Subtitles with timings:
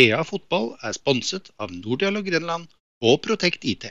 [0.00, 2.70] Thea fotball er sponset av Nordialog Grenland
[3.04, 3.82] og Protect IT.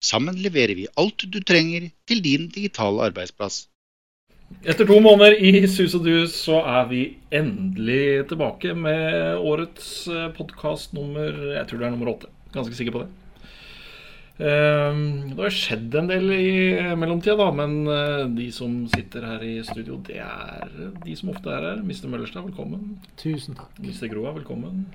[0.00, 3.66] Sammen leverer vi alt du trenger til din digitale arbeidsplass.
[4.64, 10.08] Etter to måneder i sus og dus så er vi endelig tilbake med årets
[10.38, 12.32] podkast nummer Jeg tror det er nummer åtte.
[12.56, 13.12] Ganske sikker på det.
[14.48, 16.50] Ehm, Det har skjedd en del i
[16.96, 21.52] mellomtida, da, men eh, de som sitter her i studio, det er de som ofte
[21.52, 21.84] er her.
[21.84, 22.08] Mr.
[22.08, 22.94] Møllerstad, velkommen.
[23.20, 23.76] Tusen takk.
[23.84, 24.08] Mr.
[24.08, 24.86] Groa, velkommen.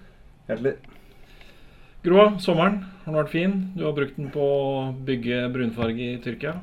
[0.49, 0.71] Hjertelig.
[2.01, 3.51] Groa, sommeren har vært fin.
[3.77, 4.61] Du har brukt den på å
[5.05, 6.55] bygge brunfarge i Tyrkia.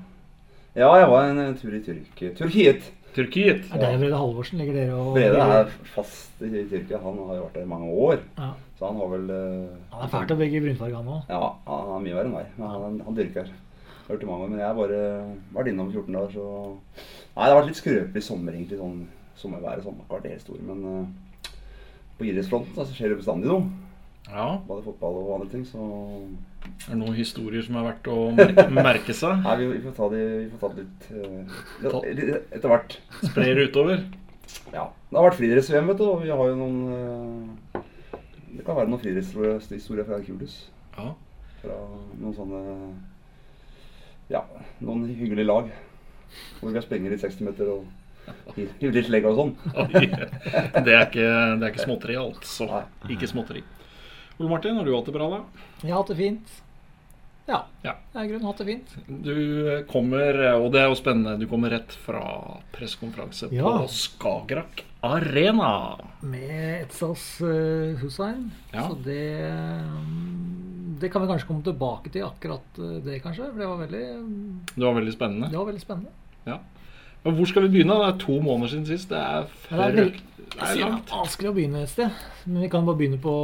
[0.74, 2.32] Ja, jeg var en, tur i Tyrkia.
[2.34, 2.88] Turkiet.
[3.14, 3.68] Tyrkiet.
[3.70, 6.98] Er det Brede Halvorsen ligger dere og Brede er fast i Tyrkia.
[7.04, 8.24] Han har jo vært der i mange år.
[8.40, 8.48] Ja.
[8.76, 11.30] Så han har vel uh, Han er fælt å bygge brunfarge, han òg.
[11.30, 12.50] Ja, han er mye verre enn meg.
[12.56, 13.52] Men han, han dyrker.
[13.52, 15.04] Jeg har hørt i mange år, Men jeg har bare
[15.60, 16.48] vært innom 14 dager, så
[17.36, 18.80] Nei, det har vært litt skrøpelig sommer, egentlig.
[18.82, 18.98] Sånn
[19.36, 20.02] sommerværet sånn.
[20.42, 20.60] Stor.
[20.66, 21.06] Men eh,
[22.16, 23.66] på idrettsfronten så skjer det bestandig noe.
[24.26, 24.58] Ja.
[24.66, 25.64] Både fotball og andre ting.
[25.68, 25.78] Så
[26.66, 29.42] Er det noen historier som er verdt å merke, merke seg?
[29.44, 32.96] Nei, vi, vi, får ta det, vi får ta det litt, uh, etter hvert.
[33.22, 34.06] Sprer utover?
[34.74, 34.88] Ja.
[35.10, 36.06] Det har vært friidretts-VM, vet du.
[36.08, 36.78] Og vi har jo noen
[37.76, 37.82] uh,
[38.56, 40.58] Det kan være noen friidrettshistorier fra Kulus.
[40.96, 41.12] Ja.
[41.62, 41.78] Fra
[42.16, 42.64] noen sånne
[44.32, 44.42] Ja,
[44.82, 45.70] noen hyggelige lag.
[46.58, 47.86] Hvor vi har sprenger i 60 meter og
[48.56, 49.54] hi- litt legg og sånn.
[50.86, 51.26] Det er ikke,
[51.58, 52.68] det er ikke småtteri, altså.
[52.70, 52.84] Nei.
[53.16, 53.62] Ikke småtteri.
[54.38, 55.42] Ole Martin, har du hatt det bra, da?
[55.82, 56.56] Jeg har hatt det fint.
[57.46, 57.60] Ja.
[57.84, 57.92] Ja.
[58.10, 58.94] Jeg har i grunnen hatt det fint.
[59.22, 62.24] Du kommer, og det er jo spennende, du kommer rett fra
[62.74, 63.62] pressekonferanse Ja.
[63.78, 65.70] på Skagerrak Arena.
[66.26, 68.48] Med Etzas uh, Hussein.
[68.74, 68.88] Ja.
[68.88, 73.46] Så det mm, Det kan vi kanskje komme tilbake til, akkurat eh, det, kanskje.
[73.52, 74.04] For det var veldig,
[74.74, 75.50] Det var veldig spennende.
[75.52, 76.10] det var veldig spennende.
[76.50, 76.58] Ja.
[77.24, 77.96] Men hvor skal vi begynne?
[78.02, 79.10] Det er to måneder siden sist.
[79.10, 82.10] Det er, Ja, det er vanskelig å begynne et sted.
[82.46, 83.34] Men vi kan bare begynne på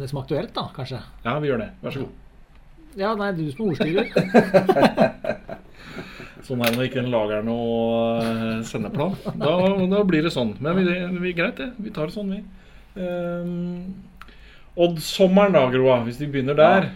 [0.00, 1.00] det som er aktuelt, da, kanskje.
[1.24, 1.70] Ja, vi gjør det.
[1.82, 2.22] Vær så god.
[2.96, 4.06] Ja, nei, du som er ordstyrer.
[6.46, 7.78] Sånn er det når ikke en lager noe
[8.22, 9.16] eh, sendeplan.
[9.40, 9.54] Da,
[9.90, 10.52] da blir det sånn.
[10.62, 10.84] Men vi,
[11.24, 11.72] vi, greit, det.
[11.82, 12.38] Vi tar det sånn, vi.
[12.94, 13.96] Um,
[14.78, 16.86] Odd-sommeren da, Groa, hvis vi begynner der.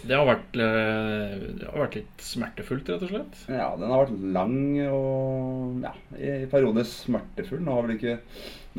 [0.00, 3.40] Det har, vært, eh, det har vært litt smertefullt, rett og slett.
[3.52, 4.56] Ja, den har vært lang
[4.86, 7.60] og ja, i perioder smertefull.
[7.66, 8.16] Nå har vel ikke,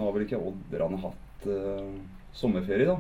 [0.02, 1.92] har vel ikke Odderne hatt uh,
[2.38, 2.98] sommerferie, da.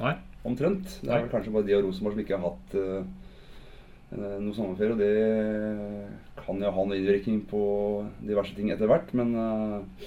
[0.00, 0.14] Nei.
[0.46, 1.00] Omtrent.
[1.02, 3.08] Det er vel kanskje bare de og Rosenborg som ikke har hatt eh,
[4.40, 4.94] noe sommerferie.
[4.94, 7.62] Og det kan jo ha noe innvirkning på
[8.22, 9.10] diverse ting etter hvert.
[9.18, 10.06] Men uh,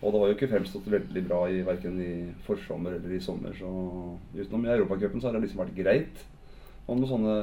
[0.00, 2.12] Og det har jo ikke fremstått veldig bra i verken i
[2.46, 3.52] forsommer eller i sommer.
[3.58, 3.68] Så
[4.36, 6.24] utenom i Europacupen så har det liksom vært greit.
[6.86, 7.36] Og noen sånne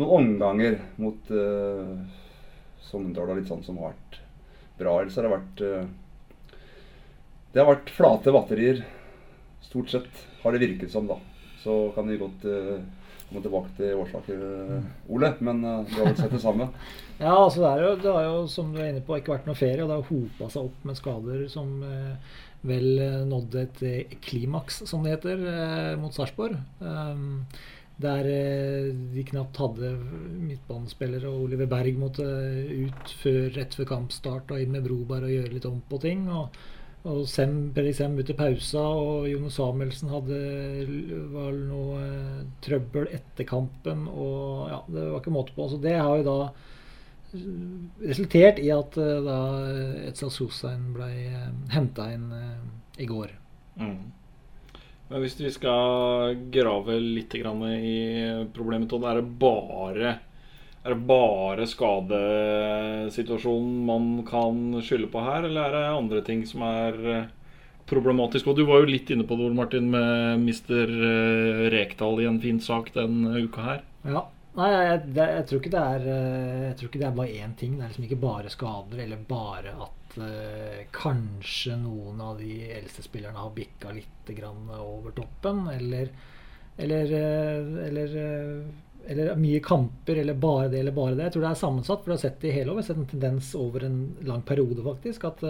[0.00, 1.96] noen omganger mot uh,
[2.90, 4.20] Sogndal og litt sånn som har vært
[4.80, 4.94] bra.
[5.00, 6.60] Ellers har det vært uh,
[7.52, 8.84] Det har vært flate batterier.
[9.66, 11.18] Stort sett har det virket som, da.
[11.60, 12.78] Så kan vi godt uh,
[13.28, 15.34] komme tilbake til årsaker, eh, Ole.
[15.44, 16.70] Men uh, du har vel sett det samme?
[17.20, 19.58] Ja, altså det, jo, det har jo, som du er inne på, ikke vært noe
[19.58, 19.82] ferie.
[19.84, 25.04] Og det har hopa seg opp med skader som uh, vel nådde et klimaks, som
[25.04, 25.44] det heter,
[26.00, 26.56] mot Sarpsborg.
[26.80, 27.46] Um,
[28.00, 29.94] der eh, de knapt hadde
[30.48, 35.34] midtbanespillere, og Oliver Berg måtte ut før, rett før kampstart og inn med Broberg og
[35.34, 36.28] gjøre litt om på ting.
[36.28, 36.54] og
[37.08, 40.40] og Sem, Peri ut i pausa, og Jone Samuelsen hadde
[41.32, 44.04] vel noe eh, trøbbel etter kampen.
[44.08, 45.68] Og ja, det var ikke måte på.
[45.70, 46.36] Så det har jo da
[47.32, 47.46] eh,
[48.04, 49.38] resultert i at eh, da
[50.10, 51.08] Etzal Sosain ble
[51.72, 52.58] henta inn eh,
[53.00, 53.32] i går.
[53.80, 53.96] Mm.
[55.10, 57.42] Men hvis vi skal grave litt i
[58.54, 60.18] problemet, Todd, er det bare
[60.80, 66.64] er det bare skadesituasjonen man kan skylde på her, eller er det andre ting som
[66.64, 67.28] er eh,
[67.90, 68.46] problematisk?
[68.48, 70.88] Og du var jo litt inne på det, Martin, med Mr.
[70.88, 73.84] eh, Rekdal i en fin sak den uka her.
[74.08, 74.24] Ja.
[74.56, 77.72] Nei, jeg, jeg, jeg, tror er eh, Jeg tror ikke det er bare én ting.
[77.76, 83.04] Det er liksom ikke bare skader, eller bare at eh, kanskje noen av de eldste
[83.04, 86.10] spillerne har bikka litt over toppen, eller
[86.80, 88.64] eller, eh, eller eh,
[89.10, 91.24] eller mye kamper, eller bare det, eller bare det.
[91.28, 92.02] Jeg tror det er sammensatt.
[92.02, 92.78] For du har sett det i hele år.
[92.78, 95.24] Vi har sett en tendens over en lang periode, faktisk.
[95.24, 95.42] At,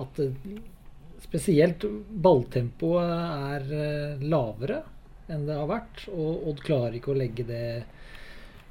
[0.00, 0.20] at
[1.22, 1.84] spesielt
[2.24, 4.80] balltempoet er lavere
[5.30, 6.06] enn det har vært.
[6.10, 7.64] Og Odd klarer ikke å legge det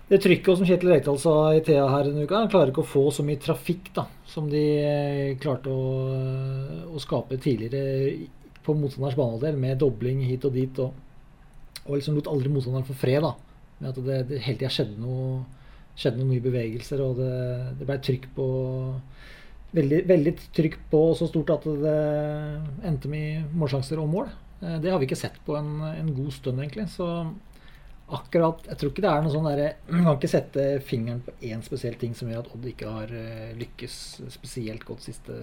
[0.09, 2.91] det trykket, som Kjetil Rekdal sa i Thea her denne uka, han klarer ikke å
[2.91, 5.83] få så mye trafikk da, som de eh, klarte å,
[6.89, 8.25] å skape tidligere
[8.65, 10.81] på motstanders banehalvdel, med dobling hit og dit.
[10.81, 10.97] Og,
[11.85, 13.21] og liksom lot aldri motstanderen få fred.
[13.25, 13.35] da,
[13.79, 15.39] med at det, det hele tida skjedde noe
[15.99, 17.31] skjedde noen nye bevegelser, og det,
[17.79, 18.45] det ble trykk på
[19.75, 21.95] veldig, veldig trykk på så stort at det
[22.87, 24.29] endte med målsjanser og mål.
[24.63, 26.87] Eh, Det har vi ikke sett på en, en god stund, egentlig.
[26.93, 27.09] Så
[28.15, 31.33] akkurat Jeg tror ikke det er noe sånn derre Man kan ikke sette fingeren på
[31.49, 33.95] én spesiell ting som gjør at Odd ikke har eh, lykkes
[34.35, 35.35] spesielt godt siste,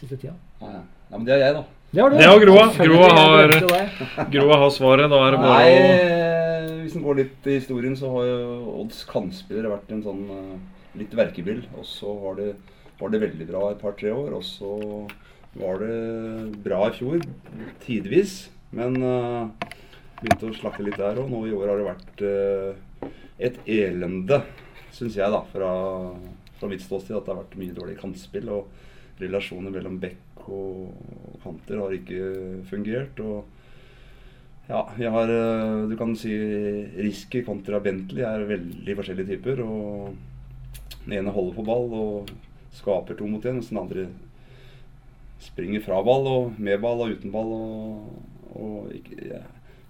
[0.00, 0.34] siste tida.
[0.62, 0.82] Ja, ja.
[1.14, 1.64] men det har jeg, da.
[1.90, 2.16] Det har du.
[2.20, 2.64] Det har Groa.
[2.76, 5.08] Groa har- Groa har svaret.
[5.10, 8.26] Da er det bare Nei, å eh, hvis en går litt i historien, så har
[8.28, 10.52] jo Odds kantspillere vært en sånn eh,
[11.00, 11.62] litt verkebyll.
[11.80, 12.50] Og så var det,
[13.00, 14.74] var det veldig bra et par-tre år, og så
[15.58, 15.98] var det
[16.64, 17.24] bra i fjor,
[17.86, 18.36] tidvis.
[18.76, 19.72] Men eh,
[20.20, 23.10] begynte å slakke litt der, og nå i år har det vært eh,
[23.48, 24.42] et elende,
[24.94, 25.70] syns jeg, da, fra,
[26.58, 28.50] fra mitt ståsted, at det har vært mye dårlig kantspill.
[28.54, 28.86] Og
[29.18, 33.18] relasjoner mellom bekk og kanter har ikke fungert.
[33.22, 36.34] og ja, jeg har eh, Du kan si
[36.98, 39.62] Riski kontra Bentley er veldig forskjellige typer.
[39.64, 40.16] og
[41.04, 42.32] Den ene holder på ball og
[42.78, 44.08] skaper to mot én, mens den andre
[45.42, 47.54] springer fra ball og med ball og uten ball.
[47.54, 48.26] og,
[48.58, 49.44] og ikke, ja,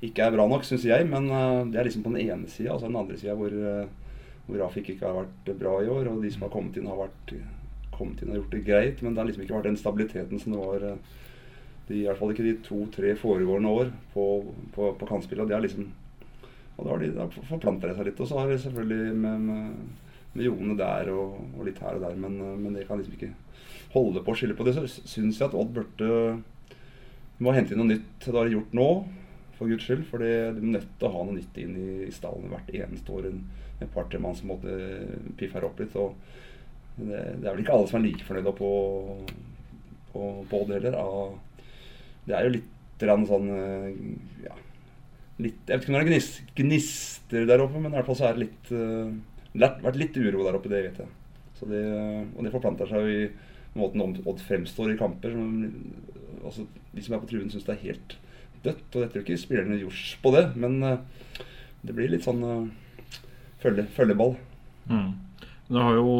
[0.04, 1.06] ikke er bra nok, syns jeg.
[1.10, 2.74] Men eh, det er liksom på den ene sida.
[2.74, 6.10] Altså den andre sida hvor, uh, hvor Rafik ikke har vært bra i år.
[6.12, 7.34] Og de som har kommet inn, har vært,
[7.94, 9.02] kommet inn har gjort det greit.
[9.02, 11.16] Men det har liksom ikke vært den stabiliteten som det var eh,
[11.88, 14.26] de, i hvert fall ikke de to-tre foregående år på,
[14.74, 15.48] på, på kantspillet.
[15.48, 15.88] Det er liksom
[16.78, 18.20] Og da har de da forplanta seg litt.
[18.22, 20.04] Og så har de selvfølgelig med, med,
[20.36, 23.18] med Jone der og, og litt her og der, men, eh, men det kan liksom
[23.18, 23.34] ikke
[23.96, 24.76] holde på å skylde på det.
[24.76, 26.38] Så syns jeg at Odd burde
[27.38, 28.10] må hente inn noe nytt.
[28.24, 28.88] Det har de gjort nå,
[29.58, 30.04] for guds skyld.
[30.08, 33.28] For de er nødt til å ha noe nytt inn i, stallen hvert eneste år.
[33.30, 33.42] En,
[33.78, 34.76] en par-tre mann som måtte
[35.38, 35.96] piffe her opp litt.
[35.98, 36.16] og
[36.98, 38.70] det, det er vel ikke alle som er like fornøyde på,
[40.12, 40.96] på, på Odd heller.
[42.26, 43.98] det er jo litt sånn eh,
[44.42, 44.56] ja,
[45.38, 48.18] litt, Jeg vet ikke om det er gnis, gnister der oppe, men i hvert fall
[48.18, 51.14] så er det litt Det har vært litt uro der oppe, det vet jeg.
[51.58, 51.84] Så det,
[52.34, 53.20] og det forplanter seg i
[53.78, 55.34] måten Odd fremstår i kamper.
[55.34, 55.54] Som,
[56.42, 58.18] altså, de som er på truen, syns det er helt
[58.64, 58.88] dødt.
[58.94, 61.44] Og jeg tror ikke spillerne gjorde på det, men uh,
[61.82, 63.16] det blir litt sånn uh,
[63.62, 64.36] følge, følgeball.
[64.88, 65.10] Mm.
[65.68, 66.12] Det har jo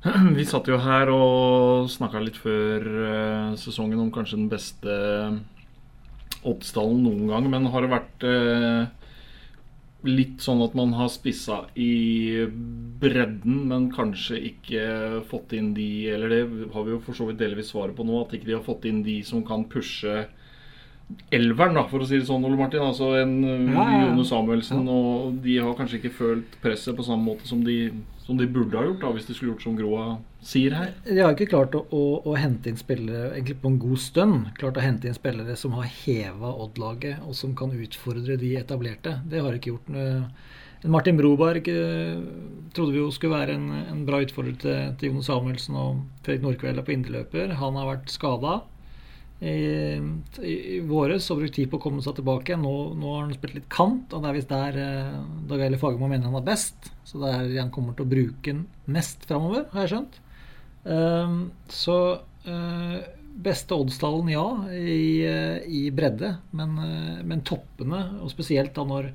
[0.36, 4.94] Vi satt jo her og snakka litt før eh, sesongen om kanskje den beste
[6.40, 8.86] Oddsdalen noen gang, men har det vært eh,
[10.08, 12.46] litt sånn at man har spissa i
[13.02, 14.84] bredden, men kanskje ikke
[15.28, 16.40] fått inn de Eller det
[16.72, 18.88] har vi jo for så vidt delvis svaret på nå, at ikke de har fått
[18.88, 20.24] inn de som kan pushe
[21.34, 22.84] elveren, da, for å si det sånn, Ole Martin.
[22.84, 24.06] Altså en uh, Ja, ja, ja.
[24.08, 24.88] Jone Samuelsen.
[24.90, 27.78] Og de har kanskje ikke følt presset på samme måte som de,
[28.24, 30.06] som de burde ha gjort, da, hvis de skulle gjort som Groa
[30.44, 30.94] sier her.
[31.04, 34.48] De har ikke klart å, å, å hente inn spillere egentlig på en god stund.
[34.60, 39.18] Klart å hente inn spillere som har heva Odd-laget, og som kan utfordre de etablerte.
[39.28, 39.92] Det har de ikke gjort.
[39.94, 40.24] Noe.
[40.88, 42.20] Martin Broberg eh,
[42.72, 46.46] trodde vi jo skulle være en, en bra utfordrer til, til Jone Samuelsen og Fredrik
[46.46, 47.52] Nordkveld på indreløper.
[47.60, 48.62] Han har vært skada
[49.40, 50.08] i,
[50.44, 52.58] i, våres og brukt tid på å komme seg tilbake.
[52.60, 55.14] Nå, nå har han spilt litt kant, og det er visst der eh,
[55.48, 56.90] Dag Eile Fagermo mener han er best.
[57.08, 60.20] Så det er han kommer til å bruke den mest framover, har jeg skjønt.
[60.80, 61.96] Um, så
[62.46, 62.98] uh,
[63.40, 64.46] beste oddstallen, ja,
[64.76, 66.34] i, uh, i bredde.
[66.56, 69.12] Men, uh, men toppene, og spesielt da når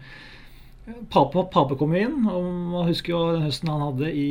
[1.10, 2.24] Pape, Pape kom inn.
[2.30, 4.30] Og man husker jo den høsten han hadde i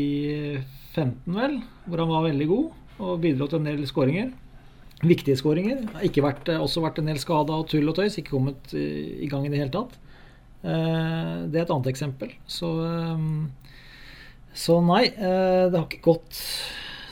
[0.94, 4.28] 15, vel, hvor han var veldig god og bidro til en del skåringer.
[5.04, 5.84] Viktige skåringer.
[5.92, 8.16] Har Ikke vært, eh, også vært en del skada og tull og tøys.
[8.20, 8.86] Ikke kommet i,
[9.24, 9.98] i gang i det hele tatt.
[10.64, 12.32] Eh, det er et annet eksempel.
[12.48, 13.26] Så, eh,
[14.54, 16.40] så nei, eh, det har ikke gått,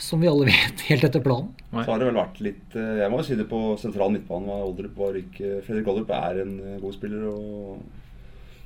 [0.03, 1.51] som vi alle vet, helt etter planen.
[1.73, 1.85] Nei.
[1.85, 4.49] Så har det vel vært litt eh, Jeg må jo si det på sentral midtbane.
[4.49, 7.29] var Oldrup var ikke Fredrik Oldrup er en eh, god spiller.
[7.33, 7.79] Og,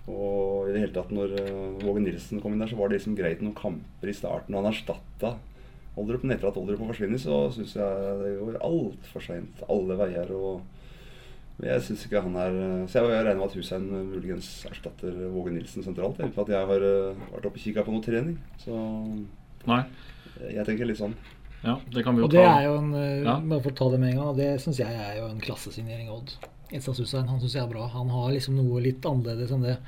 [0.06, 2.98] og i det hele tatt når eh, Våge Nilsen kom inn der, så var det
[3.00, 4.54] liksom greit noen kamper i starten.
[4.54, 5.36] Og han erstatta
[5.96, 6.22] Oldrup.
[6.24, 10.32] Men etter at Oldrup har forsvunnet, så syns jeg det går altfor seint alle veier.
[10.36, 10.62] og
[11.64, 15.82] jeg synes ikke han er Så jeg regner med at Hussein muligens erstatter Våge Nilsen
[15.86, 16.18] sentralt.
[16.20, 18.36] Uten at jeg har eh, vært oppe og kikka på noe trening.
[18.60, 18.76] Så
[19.66, 19.80] Nei.
[20.52, 21.14] jeg tenker litt sånn.
[21.64, 22.58] Ja, det kan vi jo Og det ta.
[22.60, 23.38] er jo en eh, Ja.
[23.40, 25.40] Bare for å ta det med en gang, og det syns jeg er jo en
[25.40, 26.34] klassesignering Odd.
[26.76, 27.86] Etsas Hussein, han syns jeg er bra.
[27.88, 29.78] Han har liksom noe litt annerledes enn det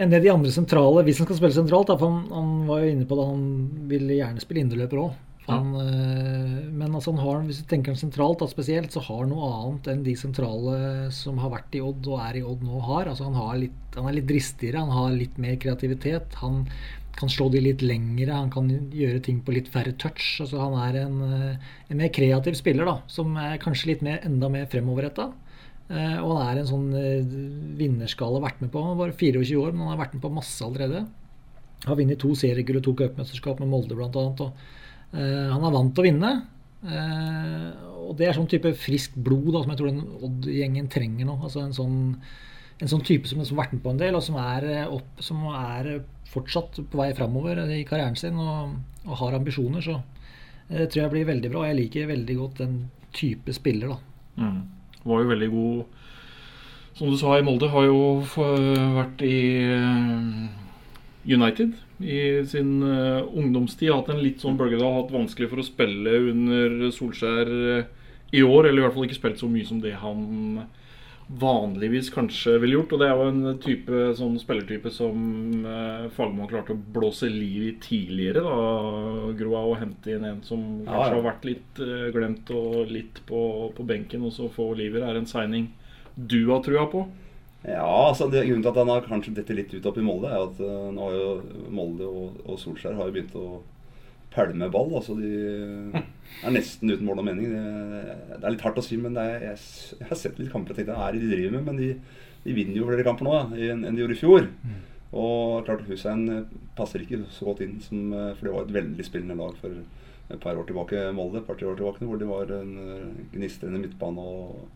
[0.00, 2.82] enn det de andre sentrale Hvis han skal spille sentralt, da, for han, han var
[2.82, 3.44] jo inne på det, han
[3.90, 5.12] ville gjerne spille indreløper òg.
[5.48, 5.58] Ja.
[5.58, 9.50] Men altså han har, hvis du tenker han sentralt da, spesielt, så har han noe
[9.58, 10.76] annet enn de sentrale
[11.14, 13.10] som har vært i Odd og er i Odd nå, har.
[13.10, 16.38] Altså han, har litt, han er litt dristigere, han har litt mer kreativitet.
[16.44, 16.62] Han
[17.18, 20.24] kan slå de litt lengre, han kan gjøre ting på litt færre touch.
[20.44, 24.22] Altså han er en, eh, en mer kreativ spiller, da, som er kanskje litt mer,
[24.26, 25.32] enda mer fremoverretta.
[25.92, 27.34] Eh, og han er en sånn eh,
[27.76, 28.80] vinnerskala vært med på.
[28.80, 31.04] Han er bare 24 år, men han har vært med på masse allerede.
[31.84, 34.08] Har vunnet to seriegull og to cupmesterskap med Molde bl.a.
[34.08, 34.62] Og,
[35.12, 36.32] eh, han er vant til å vinne.
[36.82, 41.36] Og det er sånn type friskt blod da, som jeg tror den Odd-gjengen trenger nå.
[41.38, 41.98] Altså en sånn,
[42.82, 45.44] en sånn type som har vært med på en del, og som er, opp, som
[45.52, 45.92] er
[46.32, 49.84] fortsatt på vei framover i karrieren sin og, og har ambisjoner.
[49.84, 50.00] Så
[50.72, 51.62] det tror jeg blir veldig bra.
[51.62, 52.78] Og jeg liker veldig godt den
[53.14, 54.42] type spiller, da.
[54.42, 54.62] Mm.
[55.02, 55.82] Var jo veldig god
[56.98, 59.38] Som du sa, i Molde har jo vært i
[61.24, 63.90] United i sin ungdomstid, ungdomstid.
[63.94, 67.84] Hatt en litt sånn bølgedal, hatt vanskelig for å spille under Solskjær uh,
[68.34, 68.68] i år.
[68.68, 70.64] Eller i hvert fall ikke spilt så mye som det han
[71.28, 72.92] vanligvis kanskje ville gjort.
[72.94, 77.68] Og det er jo en type, sånn spillertype som eh, Fagmann klarte å blåse liv
[77.68, 78.44] i tidligere.
[78.44, 81.16] da, Groa, Å hente inn en som kanskje ja, ja.
[81.16, 83.42] har vært litt eh, glemt og litt på,
[83.76, 85.08] på benken, og så få liv i det.
[85.08, 85.70] Er en signing
[86.14, 87.06] du har trua på?
[87.62, 90.30] Ja, altså det, Grunnen til at han har kanskje dette litt ut opp i Molde,
[90.30, 91.28] er at uh, nå har jo
[91.70, 93.60] Molde og, og, Solskjær har jo begynt å
[94.34, 94.94] ball.
[94.96, 95.30] altså De
[96.42, 97.50] er nesten uten mål og mening.
[97.52, 99.58] Det, det, er litt hardt å si, men er, jeg,
[99.98, 101.66] jeg, har sett litt kamper og tenkt hva er det de driver med?
[101.68, 101.90] Men de,
[102.44, 104.48] de vinner jo flere kamper nå ja, enn de gjorde i fjor.
[104.62, 104.78] Mm.
[105.22, 108.76] Og klart Hussein eh, passer ikke så godt inn, som, eh, for det var et
[108.78, 109.82] veldig spillende lag for
[110.32, 112.72] et par år tilbake, Molde, et par-tre år tilbake, hvor de var en
[113.34, 114.22] gnistrende midtbane.
[114.22, 114.70] og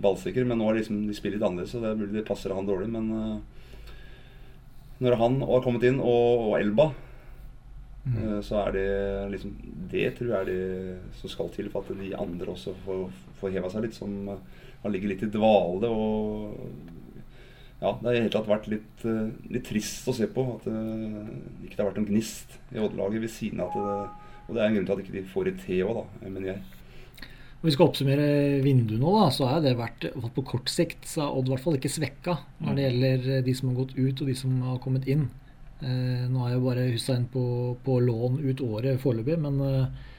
[0.00, 0.46] ballsikker.
[0.48, 2.68] Men nå har liksom, de spiller litt annerledes, så det er mulig det passer han
[2.68, 2.86] dårlig.
[2.88, 3.42] Men
[5.00, 6.86] når han har kommet inn, og, og Elba,
[8.04, 8.16] mm.
[8.16, 8.86] uh, så er det
[9.34, 9.56] liksom
[9.90, 13.04] Det tror jeg er det som skal til for at de andre også får,
[13.40, 14.38] får heva seg litt, som uh,
[14.84, 15.90] har ligget litt i dvale.
[15.90, 16.56] og
[17.80, 19.04] ja, det har i hele tatt vært litt,
[19.48, 23.32] litt, trist å se på at det ikke har vært noen gnist i Odd-laget ved
[23.32, 25.54] siden av at det, Og det er en grunn til at de ikke får det
[25.62, 26.60] te òg, mener jeg.
[27.60, 28.28] Når vi skal oppsummere
[28.64, 31.64] vinduet nå, da, så har det vært på kort sikt så har Odd i hvert
[31.66, 34.54] fall ikke svekka når det gjelder eh, de som har gått ut og de som
[34.64, 35.26] har kommet inn.
[35.80, 37.42] Eh, nå er jo bare Hussein på,
[37.84, 40.10] på lån ut året foreløpig, men, eh,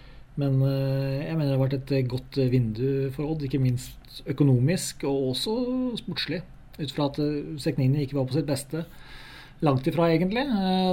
[0.42, 3.46] men eh, jeg mener det har vært et godt vindu for Odd.
[3.46, 5.56] Ikke minst økonomisk og også
[6.02, 6.42] sportslig.
[6.82, 7.20] Ut fra at
[7.62, 8.86] Seknini ikke var på sitt beste
[9.62, 10.42] langt ifra, egentlig,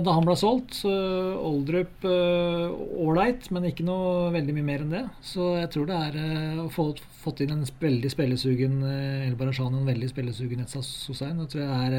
[0.05, 0.83] da han ble solgt.
[0.85, 5.03] Oldrup ålreit, men ikke noe veldig mye mer enn det.
[5.25, 6.91] Så jeg tror det er å få
[7.23, 11.41] fått inn en veldig spillesugen El Barashan, en veldig spillesugen Etsa Sosein.
[11.49, 11.97] Jeg er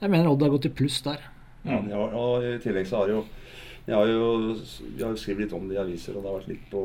[0.00, 1.22] Jeg mener Odd har gått i pluss der.
[1.64, 3.24] Ja, og i tillegg så har jo
[3.88, 4.54] jeg har jo,
[4.98, 6.82] jeg har jo skrevet litt om det i aviser, og det har vært litt på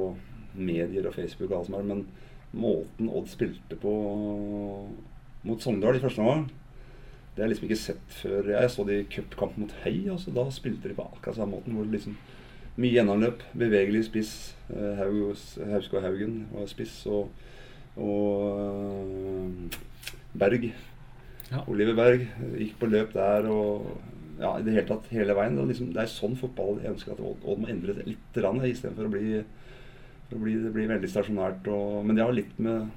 [0.55, 2.05] medier og Facebook og alt som er, men
[2.55, 3.93] måten Odd spilte på
[5.43, 6.45] mot Sogndal i første omgang
[7.33, 8.47] det har jeg liksom ikke sett før.
[8.53, 9.95] Jeg så det i cupkamp mot Hei.
[10.13, 11.73] Altså, da spilte de på akkurat samme måten.
[11.73, 12.17] hvor det liksom
[12.75, 14.55] Mye gjennomløp, bevegelig spiss.
[14.73, 15.01] Eh,
[15.69, 16.93] Hausko Haugen var spiss.
[17.05, 17.29] Og,
[17.97, 19.79] og uh,
[20.33, 20.71] Berg.
[21.51, 21.61] Ja.
[21.67, 22.27] Oliver Berg
[22.57, 23.49] gikk på løp der.
[23.49, 23.97] og
[24.39, 25.55] ja, i det hele tatt hele veien.
[25.57, 29.09] Det er, liksom, det er sånn fotball jeg ønsker at Odd må endre litt, istedenfor
[29.09, 29.39] å bli,
[30.29, 31.69] for å bli, det blir veldig stasjonært.
[31.73, 32.89] Og, men det har litt med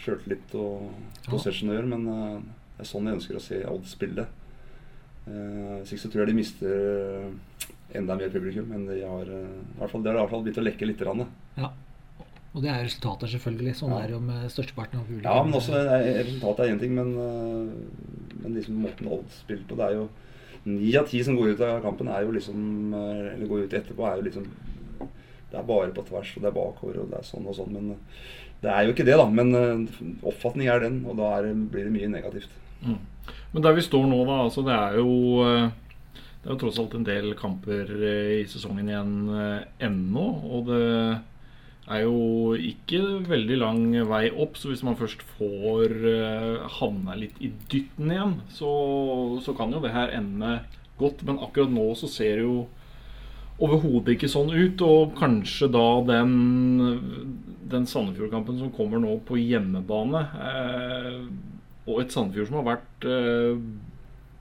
[0.00, 0.90] sjøltillit og
[1.28, 1.90] possession å gjøre.
[1.94, 4.26] men uh, det er sånn jeg ønsker å se Odd spille.
[5.24, 9.54] Eh, ikke så tror jeg de mister eh, enda mer publikum enn de har uh,
[9.54, 11.04] i hvert fall, Det har i hvert fall begynt å lekke litt.
[11.56, 11.70] Ja.
[12.54, 13.76] Og det er resultater, selvfølgelig.
[13.78, 14.02] Sånn ja.
[14.02, 15.30] er det jo med størsteparten av publikum.
[15.30, 17.14] Ja, men også resultatet er én ting, men,
[18.42, 20.04] men liksom måten Odd spiller på Det er jo
[20.64, 24.06] ni av ti som går ut av kampen, er jo liksom Eller går ut etterpå,
[24.08, 24.46] er jo liksom
[25.50, 27.74] Det er bare på tvers, og det er bakover, og det er sånn og sånn.
[27.76, 27.94] Men
[28.64, 29.26] det er jo ikke det, da.
[29.30, 29.88] Men
[30.24, 32.50] oppfatning er den, og da er, blir det mye negativt.
[32.82, 32.98] Mm.
[33.52, 34.40] Men der vi står nå, da.
[34.48, 35.68] Altså det er jo eh,
[36.44, 40.24] det er jo tross alt en del kamper eh, i sesongen igjen eh, ennå.
[40.44, 40.80] Og det
[41.84, 45.92] er jo ikke veldig lang vei opp, så hvis man først får
[46.78, 48.70] havna litt i dytten igjen, så,
[49.44, 50.54] så, kan jo det her ende
[50.96, 51.24] godt.
[51.28, 52.62] Men akkurat nå så ser det jo
[53.62, 54.84] overhodet ikke sånn ut.
[54.84, 56.34] Og kanskje da den,
[57.70, 61.22] den Sandefjord-kampen som kommer nå på hjemmebane uh,
[61.84, 63.54] og et Sandefjord som har vært uh,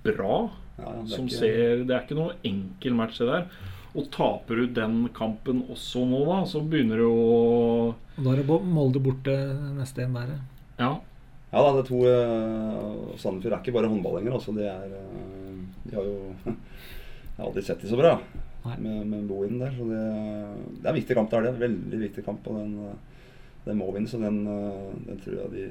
[0.06, 0.38] bra.
[0.80, 1.38] Ja, som ikke...
[1.38, 3.72] ser, det er ikke noe enkel match, det der.
[3.94, 7.26] Og taper du den kampen også nå, da, så begynner det å
[7.94, 9.36] Og Da er det Molde borte
[9.78, 10.32] neste igjen der.
[10.80, 10.94] Ja.
[11.54, 14.40] Ja da, det er to uh, Sandefjord er ikke bare håndball lenger.
[14.40, 16.18] Altså, de, er, uh, de har jo
[17.34, 18.18] Jeg har aldri sett de så bra
[18.64, 19.74] med, med Bohin der.
[19.78, 20.02] Så det,
[20.80, 21.30] det, er en viktig kamp.
[21.30, 21.58] Det er det.
[21.62, 22.50] Veldig viktig kamp.
[22.50, 22.76] Og den,
[23.66, 24.42] den må vinne, så den,
[25.06, 25.68] den tror jeg de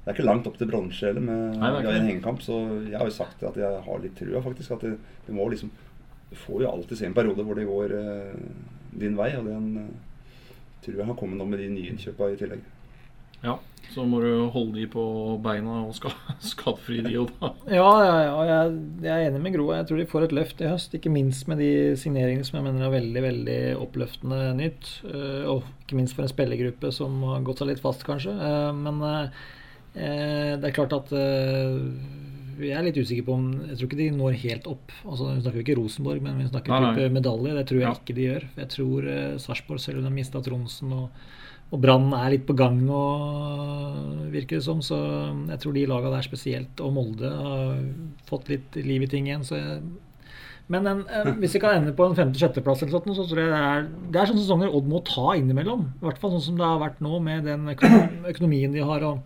[0.00, 2.40] det er ikke langt opp til bronse heller med Nei, en hengekamp.
[2.40, 4.72] Så jeg har jo sagt at jeg har litt trua, faktisk.
[4.76, 4.94] At det,
[5.26, 5.72] det, må liksom
[6.30, 8.34] Du får jo alltid se en periode hvor det går uh,
[9.00, 10.52] din vei, og den uh,
[10.84, 12.62] tror jeg har kommet nå med de nye innkjøpa i tillegg.
[13.40, 13.54] Ja,
[13.94, 15.02] så må du holde de på
[15.42, 16.10] beina og ska,
[16.52, 17.48] skadefri de òg, da.
[17.78, 18.74] Ja, ja, ja jeg,
[19.06, 19.70] jeg er enig med Gro.
[19.72, 20.94] Jeg tror de får et løft i høst.
[20.98, 24.90] Ikke minst med de signeringene som jeg mener er veldig veldig oppløftende nytt.
[25.08, 28.36] Eh, Og ikke minst for en spillergruppe som har gått seg litt fast, kanskje.
[28.36, 29.40] Eh, Men eh,
[29.96, 31.80] eh, det er klart at eh,
[32.68, 34.92] jeg er litt usikker på om Jeg tror ikke de når helt opp.
[35.04, 37.08] Altså, Vi snakker jo ikke Rosenborg, men vi snakker Nei, nei.
[37.16, 37.54] medalje.
[37.56, 37.94] Det tror jeg Ja.
[37.96, 38.48] ikke de gjør.
[38.56, 41.08] Jeg tror uh, Sarpsborg, selv om de har mista Tronsen og,
[41.70, 43.00] og Brann er litt på gang nå,
[44.34, 44.80] virker det som.
[44.82, 44.98] Så
[45.48, 47.80] jeg tror de laga der spesielt, og Molde, har
[48.28, 49.44] fått litt liv i ting igjen.
[49.46, 49.80] Så jeg,
[50.70, 53.50] men en, eh, hvis vi kan ende på en femte-sjetteplass, eller sånt, så tror jeg
[53.54, 55.88] det er, det er sånne sesonger Odd må ta innimellom.
[56.00, 59.22] I hvert fall sånn som det har vært nå, med den økonomien de har, og,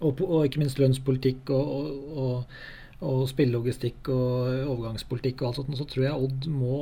[0.00, 2.60] og, og ikke minst lønnspolitikk og, og, og,
[3.00, 6.80] og spillelogistikk og overgangspolitikk og alt sånt, så tror jeg Odd må,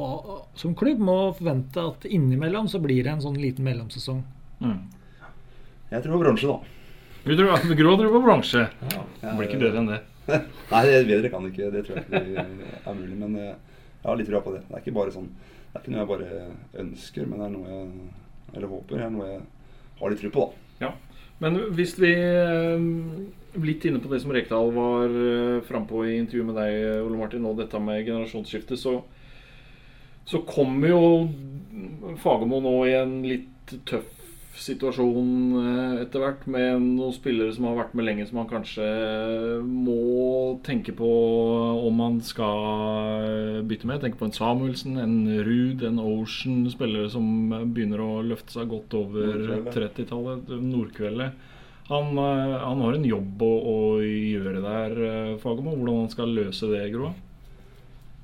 [0.58, 4.22] som klubb må forvente at innimellom så blir det en sånn liten mellomsesong.
[4.62, 4.80] Mm.
[5.88, 6.74] Jeg tror på bronse, da.
[7.24, 8.64] Du tror Grå tror på bronse.
[8.92, 9.98] Ja, Det blir ikke bedre enn det.
[10.72, 11.70] Nei, det bedre kan det ikke.
[11.72, 12.44] Det tror jeg ikke
[12.84, 13.16] er mulig.
[13.18, 13.54] Men eh,
[13.98, 14.62] jeg har litt trua på det.
[14.68, 16.40] Det er ikke bare sånn Det er ikke noe jeg bare
[16.84, 17.88] ønsker, men det er noe jeg
[18.54, 18.94] Eller håper.
[18.94, 19.42] Det er noe jeg
[19.98, 20.86] har litt tro på, da.
[20.86, 20.92] Ja.
[21.42, 22.88] Men hvis vi eh,
[23.58, 26.74] Litt inne på det som Rekdal var eh, frampå i intervjuet med deg,
[27.06, 28.98] Ole Martin, og dette med generasjonsskifte, så,
[30.28, 31.02] så kommer jo
[32.22, 34.17] Fagermo nå i en litt tøff
[34.62, 35.28] situasjon
[35.60, 38.88] eh, etter hvert, med noen spillere som har vært med lenge, som han kanskje
[39.64, 41.10] må tenke på
[41.88, 44.02] om han skal bytte med.
[44.02, 46.64] Tenke på en Samuelsen, en Ruud, en Ocean.
[46.72, 47.28] Spillere som
[47.72, 50.50] begynner å løfte seg godt over 30-tallet.
[50.62, 51.54] Nordkveldet.
[51.88, 55.72] Han, eh, han har en jobb å, å gjøre der, eh, Fagermo.
[55.78, 57.14] Hvordan han skal løse det, Gro?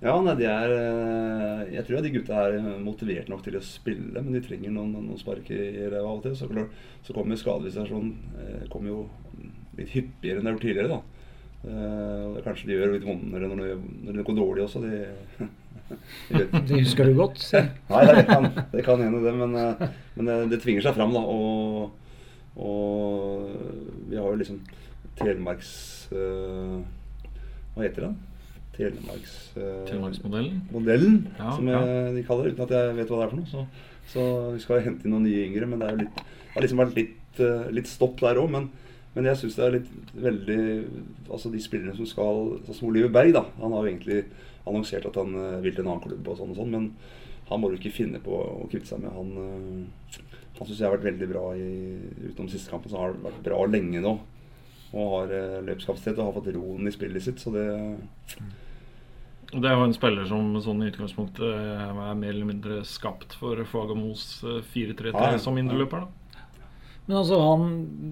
[0.05, 4.21] Ja, nei, de er eh, Jeg tror de gutta er motivert nok til å spille,
[4.21, 6.37] men de trenger noen, noen spark i ræva av og til.
[6.37, 6.75] Så, klart,
[7.07, 8.13] så kommer skadevisasjonen
[8.69, 9.01] kom kommer jo
[9.79, 10.99] litt hyppigere enn det har gjort tidligere.
[10.99, 11.15] da.
[11.65, 14.83] Eh, og kanskje de gjør litt vondere når det, når det går dårlig også.
[14.85, 15.49] De,
[16.37, 17.41] de Det husker du godt.
[17.41, 17.63] Se.
[17.93, 19.87] Nei, det kan, det kan hende det, men, eh,
[20.19, 21.25] men det, det tvinger seg fram, da.
[21.25, 21.95] Og,
[22.61, 23.49] og
[24.11, 24.61] vi har jo liksom
[25.19, 25.73] Telemarks
[26.15, 26.79] eh,
[27.75, 28.13] Hva heter det?
[28.77, 29.35] Telemarks...
[29.57, 30.63] eh, Telemarksmodellen?
[30.75, 31.83] modellen, Ja, som ja.
[32.15, 33.51] de kaller det, uten at jeg vet hva det er for noe.
[33.51, 33.67] Så,
[34.11, 36.99] så vi skal hente inn noen nye yngre, men det, litt, det har liksom vært
[36.99, 38.51] litt, uh, litt stopp der òg.
[38.55, 38.69] Men,
[39.15, 40.61] men jeg syns det er litt veldig
[41.31, 43.45] Altså de spillerne som skal Sånn som Oliver Berg, da.
[43.61, 44.25] Han har jo egentlig
[44.67, 46.91] annonsert at han uh, vil til en annen klubb og sånn og sånn, men
[47.51, 49.13] han må du ikke finne på å kvitte seg med.
[49.15, 50.23] Han, uh,
[50.59, 51.71] han syns jeg har vært veldig bra i,
[52.31, 54.15] utenom siste kampen, så har han vært bra lenge nå.
[54.95, 57.65] Og har eh, løpskapasitet og har fått roen i spillet sitt, så det
[59.55, 63.37] Det er jo en spiller som sånn i utgangspunktet eh, er mer eller mindre skapt
[63.39, 65.39] for Fagermos eh, 4-3-3 Ja, ja.
[65.43, 66.07] som indreløper.
[67.07, 67.65] Men altså han,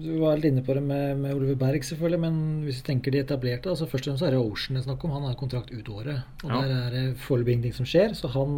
[0.03, 2.19] Du var litt inne på det med, med Oliver Berg, selvfølgelig.
[2.21, 2.35] Men
[2.67, 4.87] hvis du tenker de etablerte, altså først og fremst så er det Ocean det er
[4.91, 5.15] snakk om.
[5.17, 6.21] Han har kontrakt ut året.
[6.43, 6.61] Og Ja.
[6.61, 8.13] der er det foreløpig ingenting som skjer.
[8.13, 8.53] Så han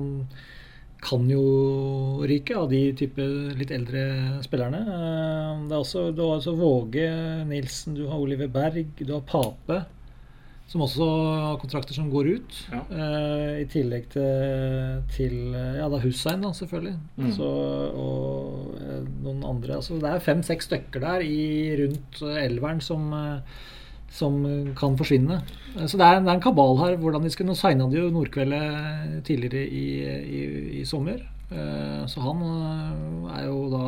[1.05, 3.21] kan jo ryke av de type
[3.59, 4.03] litt eldre
[4.43, 4.81] spillerne.
[4.83, 7.07] Eh, Det er også, du har altså Våge
[7.47, 9.85] Nilsen, du har Oliver Berg, du har Pape.
[10.67, 11.05] Som også
[11.45, 12.55] har kontrakter som går ut.
[12.73, 12.79] Ja.
[12.89, 16.95] Eh, I tillegg til, til Ja, det er Hussein, da, selvfølgelig.
[17.21, 17.29] Mm.
[17.37, 17.49] Så,
[17.93, 19.77] og eh, noen andre.
[19.77, 21.45] Altså, det er fem-seks stykker der i
[21.83, 23.61] rundt eh, elveren som, eh,
[24.09, 24.41] som
[24.79, 25.37] kan forsvinne.
[25.75, 26.97] Eh, Så det er, det er en kabal her.
[26.97, 30.43] hvordan de skulle, Nå signa de jo Nordkveldet tidligere i, i,
[30.81, 31.21] i sommer.
[31.53, 33.85] Eh, Så han eh, er jo da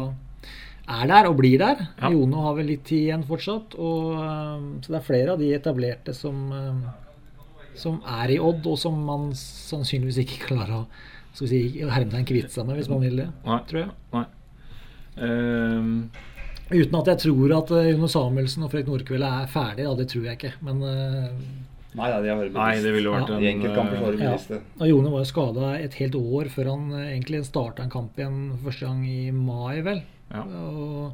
[0.88, 1.84] er der og blir der.
[2.00, 2.12] Ja.
[2.14, 3.76] Jono har vel litt tid igjen fortsatt.
[3.76, 8.66] Og, eh, så det er flere av de etablerte som, eh, som er i Odd,
[8.66, 10.88] og som man sannsynligvis ikke klarer å
[11.38, 13.28] skal vi si, hermetegn kvitte seg med, hvis man vil det.
[13.46, 13.60] Nei.
[13.70, 13.92] Tror jeg.
[14.16, 14.26] Nei.
[15.18, 16.10] Um.
[16.68, 20.26] Uten at jeg tror at Jono Samuelsen og Fredrik Nordkveld er ferdig, da, det tror
[20.26, 20.52] jeg ikke.
[20.66, 21.30] Men uh,
[21.98, 24.36] Nei, ja, de har nei, det ville vært Ja, en de Ja.
[24.82, 28.20] og Jone var jo skada et helt år før han uh, egentlig starta en kamp
[28.20, 30.02] igjen første gang i mai, vel.
[30.32, 30.44] Ja.
[30.44, 31.14] Og,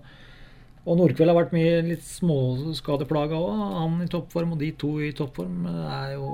[0.84, 3.62] og Nordkveld har vært mye litt småskadeplaga òg.
[3.78, 6.34] Han i toppform og de to i toppform er jo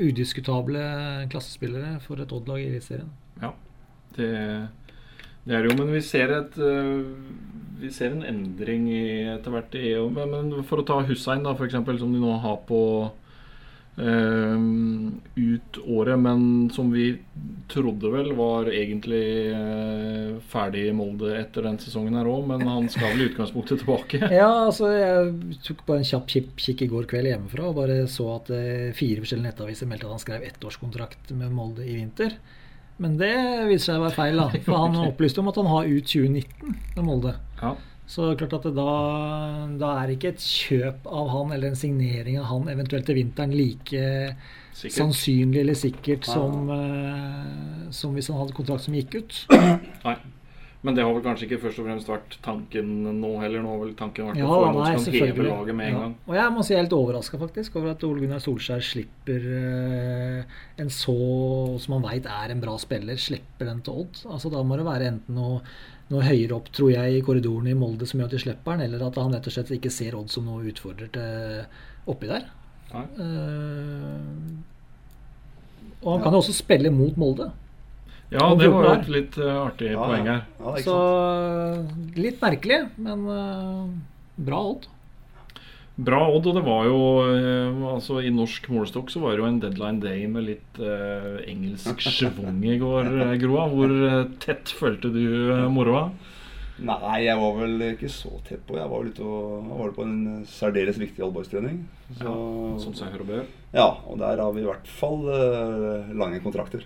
[0.00, 0.82] udiskutable
[1.32, 3.10] klassespillere for et Odd-lag i Eliteserien.
[3.42, 3.52] Ja,
[4.16, 4.28] det,
[5.44, 5.78] det er det jo.
[5.80, 7.02] Men vi ser et øh,
[7.82, 11.98] Vi ser en endring etter hvert i men, men for å ta Hussein, da, eksempel,
[11.98, 12.78] som de nå har på
[13.96, 17.18] ut året, men som vi
[17.68, 22.88] trodde vel var egentlig øh, ferdig i Molde etter den sesongen her òg, men han
[22.92, 24.22] skal vel i utgangspunktet tilbake.
[24.32, 28.00] Ja, altså jeg tok bare en kjapp kikk, kikk i går kveld hjemmefra og bare
[28.10, 32.36] så at eh, fire forskjellige nettaviser meldte at han skrev ettårskontrakt med Molde i vinter.
[33.02, 33.34] Men det
[33.68, 34.62] viser seg å være feil, da.
[34.64, 37.36] For han opplyste om at han har ut 2019 med Molde.
[37.60, 37.76] Ja.
[38.12, 38.88] Så klart at da,
[39.80, 43.54] da er ikke et kjøp av han eller en signering av han eventuelt til vinteren
[43.56, 44.02] like
[44.76, 44.98] Sikkert.
[44.98, 49.40] sannsynlig eller sikkert som, uh, som hvis han hadde kontrakt som gikk ut.
[50.06, 50.16] Nei.
[50.82, 52.88] Men det har vel kanskje ikke først og fremst vært tanken
[53.20, 53.62] nå heller.
[53.62, 55.86] Nå har vel tanken vært Ja, å få nei, noen som kan heve laget med
[55.86, 56.00] en Ja.
[56.00, 56.14] gang.
[56.26, 59.46] Og jeg må si jeg er helt overraska faktisk over at Ole Gunnar Solskjær slipper
[59.46, 61.14] uh, en så
[61.84, 64.24] som han veit er en bra spiller, slipper den til Odd.
[64.26, 65.62] Altså Da må det være enten noe,
[66.12, 68.86] noe høyere opp, tror jeg, i korridoren i Molde som gjør at de slipper den,
[68.88, 72.46] eller at han rett og slett ikke ser Odd som noe utfordrer til oppi der.
[72.92, 74.20] Eh,
[76.02, 77.50] og han kan jo også spille mot Molde.
[78.32, 80.44] Ja, det var jo et litt uh, artig Ja, poeng her.
[80.56, 80.96] Ja, er Så
[82.16, 83.90] litt merkelig, men uh,
[84.40, 84.88] bra Odd.
[86.00, 89.48] Bra Odd, og det var jo eh, altså I norsk målestokk så var det jo
[89.50, 93.66] en deadline day med litt eh, engelsk schwung i går, eh, Groa.
[93.68, 95.20] Hvor eh, tett følte du
[95.52, 96.06] eh, moroa?
[96.82, 98.78] Nei, jeg var vel ikke så tett på.
[98.80, 100.16] Jeg var ute og, var på en
[100.48, 101.82] særdeles viktig allboys-trening.
[102.18, 103.44] Så- Som seg hør og bør.
[103.76, 106.82] Ja, og der har vi i hvert fall eh, lange kontrakter.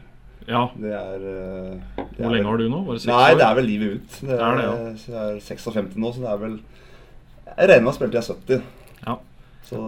[0.50, 0.66] Ja.
[0.78, 1.86] Det er, det
[2.18, 2.82] Hvor er lenge vel- har du nå?
[2.90, 3.38] Var det seks Nei, år?
[3.38, 4.18] det er vel livet ut.
[4.20, 4.90] Det Det er det, ja.
[5.00, 6.58] så jeg er 56 nå, så det er vel
[7.46, 8.72] Jeg regner med til jeg er 70.
[9.66, 9.78] Så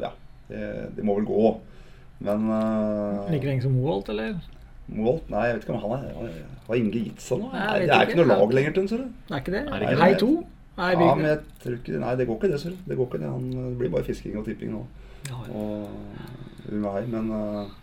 [0.00, 0.12] ja,
[0.48, 0.60] det,
[0.96, 1.50] det må vel gå.
[2.24, 4.38] Men uh, Like lenge som Moholt, eller?
[4.88, 7.50] Moholt Nei, jeg vet ikke om han er Har Inge gitt seg nå?
[7.52, 8.14] Nei, det er ikke.
[8.14, 9.10] ikke noe lag lenger til ham, ser du.
[9.28, 9.60] Det er ikke det?
[9.66, 10.20] Er det ikke Hei det?
[10.22, 10.30] to?
[10.78, 12.80] Nei, Ja, men jeg tror ikke Nei, det går ikke det, ser du.
[12.88, 13.30] Det går ikke det.
[13.34, 14.82] Han det blir bare fisking og tipping nå.
[15.28, 15.52] Ja, ja.
[15.60, 17.76] Og med hei, men uh,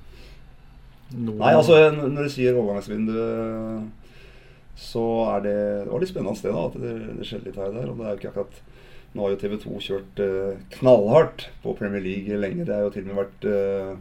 [1.15, 3.15] Nei, altså når du sier overgangsvindu,
[4.75, 5.03] så
[5.35, 7.77] er det Det var litt spennende sted da, at det, det skjedde litt her og
[7.77, 7.91] der.
[7.91, 8.63] Og det er jo ikke akkurat
[9.15, 12.65] Nå har jo TV 2 kjørt eh, knallhardt på Premier League lenge.
[12.67, 13.93] Det har jo til og med vært eh,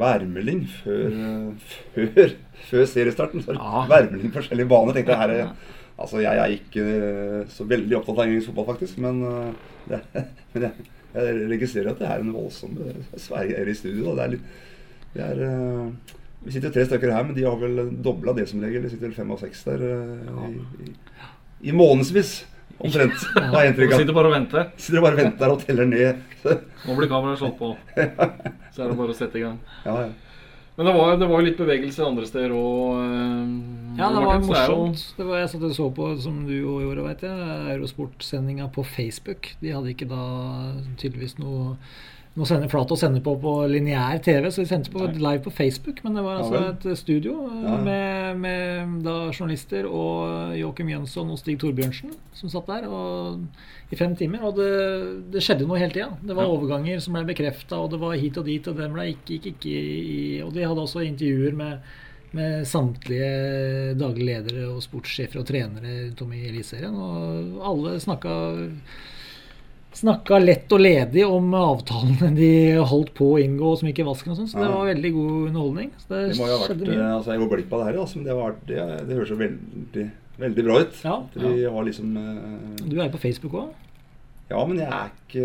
[0.00, 2.34] værmelding før, eh, før,
[2.70, 3.44] før seriestarten.
[3.46, 3.84] Så Ja.
[3.90, 4.92] Værmelding på forskjellige baner.
[4.98, 5.54] tenkte jeg her er-
[5.94, 8.96] Altså, jeg er ikke eh, så veldig opptatt av engelsk fotball, faktisk.
[8.98, 9.52] Men, eh,
[9.88, 10.00] det,
[10.56, 10.72] men jeg,
[11.14, 12.72] jeg registrerer at det er en voldsom
[13.22, 14.08] sverger i studio.
[14.16, 14.16] Da.
[14.16, 14.48] Det er litt
[15.14, 18.58] det er, eh, vi sitter tre stykker her, men de har vel dobla det som
[18.66, 18.82] regel.
[18.82, 20.96] Det sitter vel fem og seks der eh, i, i,
[21.70, 22.32] i månedsvis.
[22.78, 24.02] Omtrent, har jeg inntrykk av.
[24.02, 24.68] sitter bare og venter.
[24.80, 26.20] Sitter og venter og teller ned.
[26.44, 27.72] Nå blir kameraet slått på.
[28.74, 29.58] Så er det bare å sette i gang.
[29.86, 30.12] ja, ja.
[30.74, 32.96] Men det var, det var litt bevegelse andre steder òg.
[33.94, 35.04] Ja, det var morsomt.
[35.14, 38.82] Det var jeg satt og så på, som du òg gjorde, veit jeg, Eurosport-sendinga på
[38.88, 39.52] Facebook.
[39.60, 40.24] De hadde ikke da
[40.98, 41.76] tydeligvis noe
[42.34, 45.52] noe sender flat å sende på på lineær TV, så de sendte på live på
[45.54, 46.00] Facebook.
[46.02, 47.76] Men det var altså et studio eh, Ja.
[47.78, 53.44] med, med da journalister og Joakim Jønsson og Stig Torbjørnsen som satt der og,
[53.94, 54.42] i fem timer.
[54.48, 54.70] Og det,
[55.30, 56.10] det skjedde noe hele tida.
[56.22, 56.56] Det var Ja.
[56.56, 59.70] overganger som ble bekrefta, og det var hit og dit, og den ble ikke, ikke
[59.70, 61.78] i Og de hadde også intervjuer med
[62.34, 66.96] med samtlige daglige ledere og sportssjefer og trenere rundt om i Eliteserien.
[66.98, 68.32] Og alle snakka
[69.94, 72.50] Snakka lett og ledig om avtalene de
[72.82, 74.50] holdt på å inngå som gikk i vasken og sånn.
[74.50, 75.92] Så det var veldig god underholdning.
[76.02, 77.06] Så det, Det må jo ha vært mye.
[77.12, 79.38] altså Jeg går glipp av det her, altså, men det, vært, det, det høres jo
[79.44, 80.06] veldig,
[80.42, 81.00] veldig bra ut.
[81.06, 81.16] Ja.
[81.22, 83.72] At De har liksom uh, Du er jo på Facebook òg?
[84.50, 85.44] Ja, men jeg er ikke,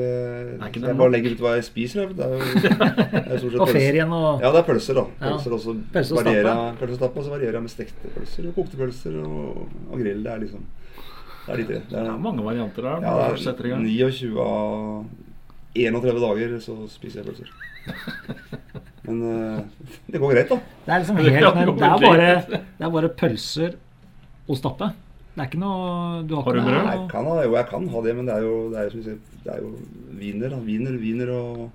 [0.67, 2.09] ikke Jeg bare legger ut hva jeg spiser.
[2.17, 5.05] Det er jo, det er På ferien og Ja, det er pølser, da.
[5.21, 5.37] Ja.
[5.37, 6.57] Pølser også pølser og stappe.
[6.81, 10.01] Pølse og stappe, og så varierer jeg med stekte pølser og kokte pølser og, og
[10.01, 10.19] grill.
[10.25, 10.67] Det er liksom
[11.49, 11.79] Det er de tre.
[11.81, 13.01] Det Det er, er mange varianter der.
[13.01, 15.05] ja, det er 29 av
[15.79, 17.51] 31 dager så spiser jeg pølser.
[19.07, 19.59] Men uh,
[20.11, 20.57] det går greit, da.
[20.85, 22.31] Det er liksom helt det men det er, bare,
[22.77, 23.77] det er bare pølser
[24.49, 24.89] og stappe.
[25.33, 26.79] Det er ikke noe Du har, Har du brød?
[26.89, 28.99] Jeg kan ha, jo, jeg kan ha det, men det er jo, det er jo,
[28.99, 29.69] jeg sier, det er jo
[30.19, 30.59] viner, da.
[30.67, 31.71] viner wiener og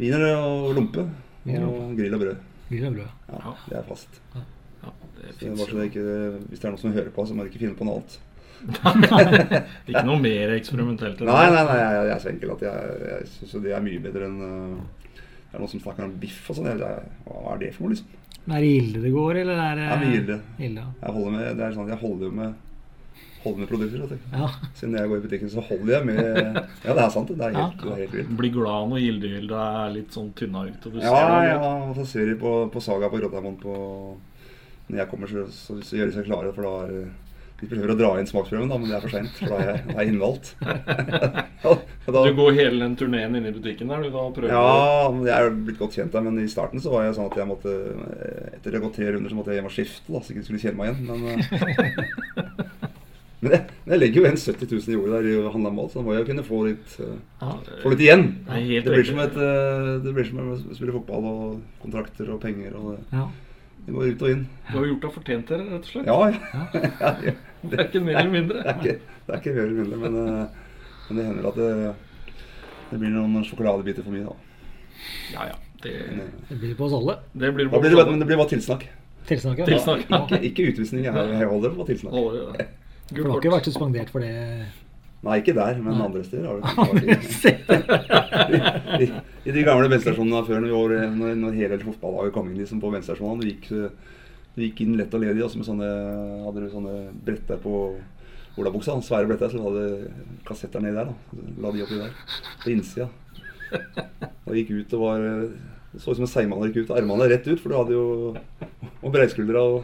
[0.00, 1.04] viner og lompe.
[1.44, 2.36] Og Og grill og brød.
[2.70, 3.10] grill og brød.
[3.28, 4.20] Ja, det er fast.
[4.34, 4.90] Ja,
[5.20, 6.04] det Så bare så det ikke,
[6.48, 8.18] hvis det er noen som hører på, så må de ikke finne på noe annet.
[8.62, 12.96] Ikke noe mer eksperimentelt enn Nei, nei, nei, jeg, jeg er så enkel at jeg,
[13.10, 16.50] jeg syns det er mye bedre enn uh, Det er noen som snakker om biff
[16.52, 16.68] og sånn.
[16.82, 18.18] Hva er det for noe, liksom?
[18.42, 20.36] Men Er det Gilde det går, eller er det Det er mye Gilde.
[20.58, 20.92] Gilde, ja.
[21.06, 22.60] Jeg holder med, det er sånn, at jeg holder jo med
[23.42, 24.18] holder med produkter.
[24.38, 24.48] ja.
[24.78, 26.18] Siden jeg går i butikken, så holder jeg med
[26.86, 27.30] Ja, det er sant.
[27.34, 27.42] det.
[27.48, 28.28] Er helt, er helt vilt.
[28.38, 30.86] Blir glad når Gilde-Gilde er litt sånn tynna ut.
[30.86, 31.48] Og du ser Ja, det.
[31.50, 33.74] ja, og så ser de på, på Saga på Grådheimond på
[34.92, 37.10] Når jeg kommer, så, så, så gjør de seg klare, for da er
[37.62, 39.68] De prøver å dra inn smaksprøven, da, men det er for seint, for da er
[39.70, 40.48] jeg, er innvalgt.
[41.62, 45.46] Da- Du går hele den turneen inne i butikken der, du da prøver Ja, jeg
[45.46, 47.74] er blitt godt kjent der, men i starten så var jeg sånn at jeg måtte
[48.56, 50.42] Etter å ha gått tre runder, så måtte jeg hjem og skifte, da, så ikke
[50.48, 51.06] skulle kjenne meg igjen.
[51.06, 51.38] Men, eh,
[53.42, 55.72] men, jeg, men jeg legger jo igjen 70 000 i jordet der i å handle
[55.78, 58.26] mat, så da må jeg jo kunne få litt, uh, få litt igjen.
[58.50, 61.46] Det Det blir som et, eh, det blir som å spille fotball og
[61.86, 63.00] kontrakter og penger og det.
[63.14, 63.28] ja.
[63.86, 64.42] Det går ut og inn.
[64.68, 66.06] Du har gjort deg fortjent til det, rett og slett.
[66.06, 67.12] Ja, ja.
[67.72, 67.84] ja.
[67.86, 68.62] ikke mer eller mindre.
[68.62, 68.94] Det er ikke,
[69.26, 72.38] det er ikke mer eller mindre, men, eh, men det hender at det,
[72.92, 74.72] det blir noen sjokoladebiter for mye, da.
[75.34, 75.60] Ja, ja.
[75.82, 77.18] Det, eh, Det blir på oss alle.
[77.32, 78.10] det blir på oss alle.
[78.10, 78.86] men det blir bare tilsnakk.
[79.26, 79.66] Tilsnakket.
[79.66, 80.06] Tilsnakk.
[80.06, 81.04] Ikke, ikke utvisning.
[81.06, 82.14] Jeg, jeg holder på tilsnakk.
[82.14, 82.70] Holder ja.
[83.12, 84.30] Du har ikke vært suspendert for det?
[85.22, 86.56] Nei, ikke der, men andre steder har
[86.90, 87.04] vært
[88.50, 88.56] i,
[89.04, 89.06] i,
[89.46, 93.38] I de gamle bensinstasjonene før, når, når, når hele fotballaget kom inn liksom, på bensinstasjonene,
[93.38, 93.68] du gikk,
[94.56, 95.92] du gikk inn lett og ledig, altså med sånne,
[96.48, 96.96] hadde du sånne
[97.28, 97.76] bretter på
[98.58, 100.12] olabuksa, svære bretter, så du hadde
[100.48, 101.46] kassetter nedi der, da.
[101.62, 102.18] La de oppi der,
[102.64, 103.08] på innsida.
[104.44, 106.94] Og gikk ut og var Det så ut som en seigmann gikk ut.
[106.98, 108.04] Armene rett ut, for du hadde jo
[109.00, 109.78] Og breiskuldra og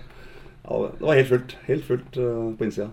[0.68, 1.54] ja, Det var helt fullt.
[1.68, 2.90] Helt fullt uh, på innsida.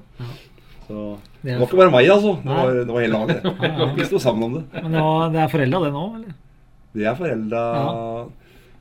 [0.86, 2.36] Så Det var ikke bare meg, altså.
[2.44, 3.46] Det var, det var hele laget.
[3.98, 4.64] Vi sto sammen om det.
[4.84, 6.04] Men det, var, det er forelda, det nå?
[6.20, 6.34] eller?
[6.96, 8.26] Det er forelda Ja.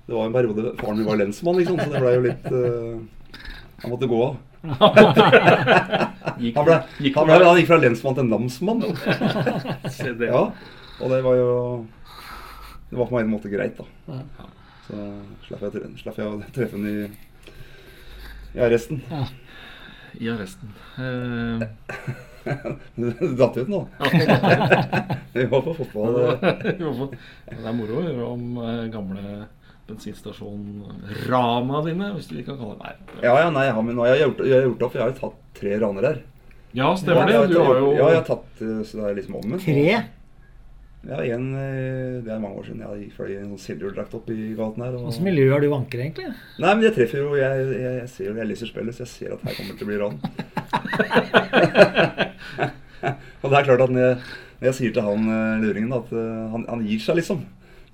[0.04, 3.38] Det var en periode faren min var lensmann, liksom, så det ble jo litt uh,
[3.80, 4.34] Han måtte gå av.
[6.44, 8.84] Gikk, Han, ble, gikk han, ble, han gikk fra lensmann til namsmann.
[10.28, 10.42] Ja,
[11.00, 11.54] og det var jo
[12.90, 14.20] Det var på en måte greit, da.
[14.84, 15.06] Så
[15.48, 17.08] slapp jeg, slapp jeg å treffe ham i,
[18.52, 19.00] i arresten.
[19.08, 19.24] Ja.
[20.20, 20.72] I arresten.
[20.98, 21.66] Eh,
[22.94, 23.80] Det datt ut nå.
[25.34, 26.18] Vi var på fotball.
[26.20, 26.38] eh,
[26.74, 29.46] det er moro å høre om eh, gamle
[29.88, 33.18] bensinstasjon-rana dine, hvis du ikke kan kalle det.
[33.24, 35.04] Ja, ja, nei, ja, men nå har jeg gjort, jeg har gjort opp, for jeg
[35.04, 36.20] har jo tatt tre raner her.
[36.74, 37.52] Ja, stemmer Ja, det.
[37.54, 39.62] Du har jo Ja, jeg har tatt Så det er liksom omvendt.
[39.62, 39.90] Tre?
[41.04, 42.80] Ja, en, eh, det er mange år siden.
[42.80, 44.94] Jeg fløy i en sånn silverdrakt opp i gaten her.
[44.96, 45.02] Og...
[45.10, 46.28] Hvilket miljø har du vanker, egentlig?
[46.62, 49.12] Nei, men jeg treffer jo Jeg, jeg, jeg ser jo, jeg leser spillet, så jeg
[49.12, 50.16] ser at her kommer det til å bli ran.
[53.42, 54.14] og det er klart at når jeg,
[54.60, 57.38] når jeg sier til han eh, luringen at eh, han, han gir seg, liksom.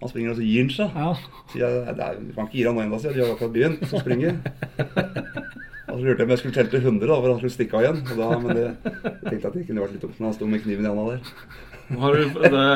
[0.01, 0.88] Han springer, og så gir han seg.
[0.94, 1.11] Ja.
[1.51, 3.18] Så jeg, det er, man kan ikke gi han nå ennå, sier jeg.
[3.18, 4.31] De har akkurat begynt å springe.
[5.90, 7.75] Og så lurte jeg om jeg skulle telle til 100, da, for han skulle stikke
[7.75, 7.99] av igjen.
[8.07, 10.44] Og da, men det, jeg tenkte at det kunne vært litt dumt når han sto
[10.46, 11.20] med kniven i handa der.
[11.98, 12.66] Har, du, det,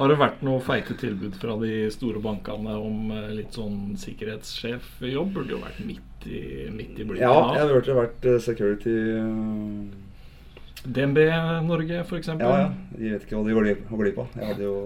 [0.00, 5.32] har det vært noe feite tilbud fra de store bankene om eh, litt sånn sikkerhetssjefjobb?
[5.34, 6.40] Burde jo vært midt i,
[6.72, 7.20] midt i blinken.
[7.26, 11.18] Ja, jeg har hørt det har vært eh, security eh, DNB
[11.66, 12.46] Norge, eksempel.
[12.48, 12.70] Ja, ja.
[12.96, 14.38] De vet ikke hva de går glipp- av.
[14.40, 14.76] Jeg hadde jo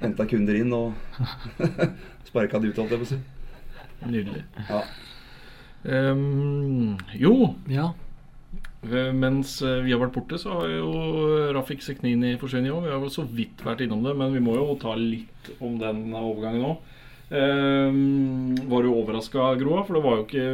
[0.00, 0.92] henta kunder inn og
[2.28, 3.20] sparka de ut, holdt jeg på å si.
[4.06, 4.42] Nydelig.
[4.70, 4.82] Ja.
[5.86, 7.32] Um, jo,
[7.70, 7.90] ja.
[8.92, 10.90] Eh, mens eh, vi har vært borte, så har jo
[11.56, 12.86] Rafik Seknini forsvunnet òg.
[12.86, 15.78] Vi har jo så vidt vært innom det, men vi må jo ta litt om
[15.80, 16.92] den overgangen òg.
[17.26, 19.82] var du overraska, Groa?
[19.86, 20.44] For det var jo ikke,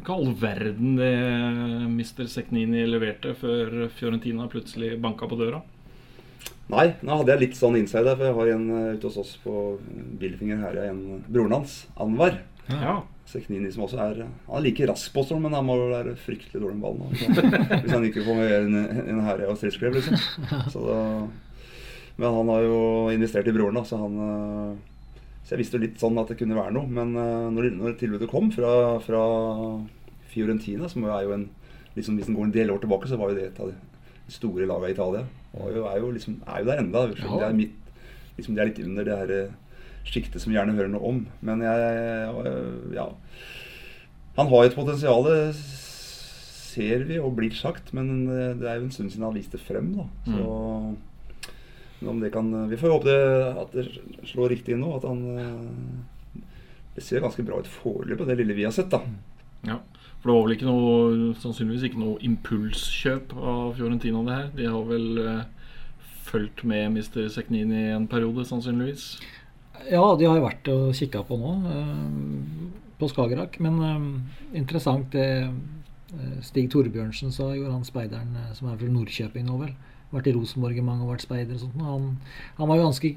[0.00, 1.14] ikke all verden det
[1.90, 2.28] Mr.
[2.30, 5.64] Seknini leverte før Fiorentina plutselig banka på døra.
[6.66, 9.18] Nei, nå hadde jeg litt sånn inside der, for jeg har en eh, ute hos
[9.22, 9.76] oss på
[10.18, 12.40] Billfinger her, er en broren hans, Anwar.
[12.72, 12.96] Ja.
[13.26, 16.62] Seknini som også er Han er like rask på sånn, men han må være fryktelig
[16.62, 17.08] dårlig med ballen.
[17.10, 17.80] altså.
[17.82, 20.20] Hvis han ikke får med en, en herre og stridsklev, liksom.
[20.70, 21.00] Så da,
[22.16, 22.76] men han har jo
[23.12, 26.38] investert i broren, da, så han eh, Så jeg visste jo litt sånn at det
[26.40, 26.88] kunne være noe.
[26.88, 28.70] Men eh, når, når tilbudet kom fra,
[29.04, 29.24] fra
[30.32, 31.48] Fiorentina, som er jo en
[31.96, 34.32] liksom, Hvis en går en del år tilbake, så var jo det et av de
[34.32, 35.26] store lagene i Italia.
[35.56, 37.04] Og jo, er, jo liksom, er jo der enda.
[37.12, 38.02] Liksom, om Det er,
[38.38, 39.54] liksom, det er litt under det her eh,
[40.06, 41.26] sjiktet som vi gjerne hører noe om.
[41.42, 43.08] Men jeg Ja.
[44.36, 45.24] Han har et potensial,
[45.56, 49.58] ser vi og blir sagt, men eh, det er jo en stund siden han viste
[49.58, 49.94] frem.
[49.96, 50.04] da.
[50.28, 50.96] Så
[52.02, 53.86] men om det kan, Vi får håpe det, at det
[54.28, 54.96] slår riktig nå.
[54.98, 55.22] At han
[56.94, 58.90] Det ser ganske bra ut foreløpig, det lille vi har sett.
[58.90, 59.00] da.
[59.64, 59.78] Ja,
[60.20, 64.50] for det var vel ikke noe sannsynligvis ikke noe impulskjøp av Fiorentina, det her.
[64.56, 65.44] De har vel
[66.26, 67.28] fulgt med Mr.
[67.32, 69.18] Seknini en periode, sannsynligvis.
[69.86, 73.58] Ja, de har jeg vært og kikka på nå, eh, på Skagerrak.
[73.64, 74.06] Men eh,
[74.62, 79.76] interessant det eh, Stig Torbjørnsen sa, gjorde han speideren som er fra Nordkjøping nå, vel.
[80.14, 81.78] Vært i Rosenborg i mange og vært speider og sånt.
[81.82, 82.10] Han,
[82.58, 83.12] han var jo ganske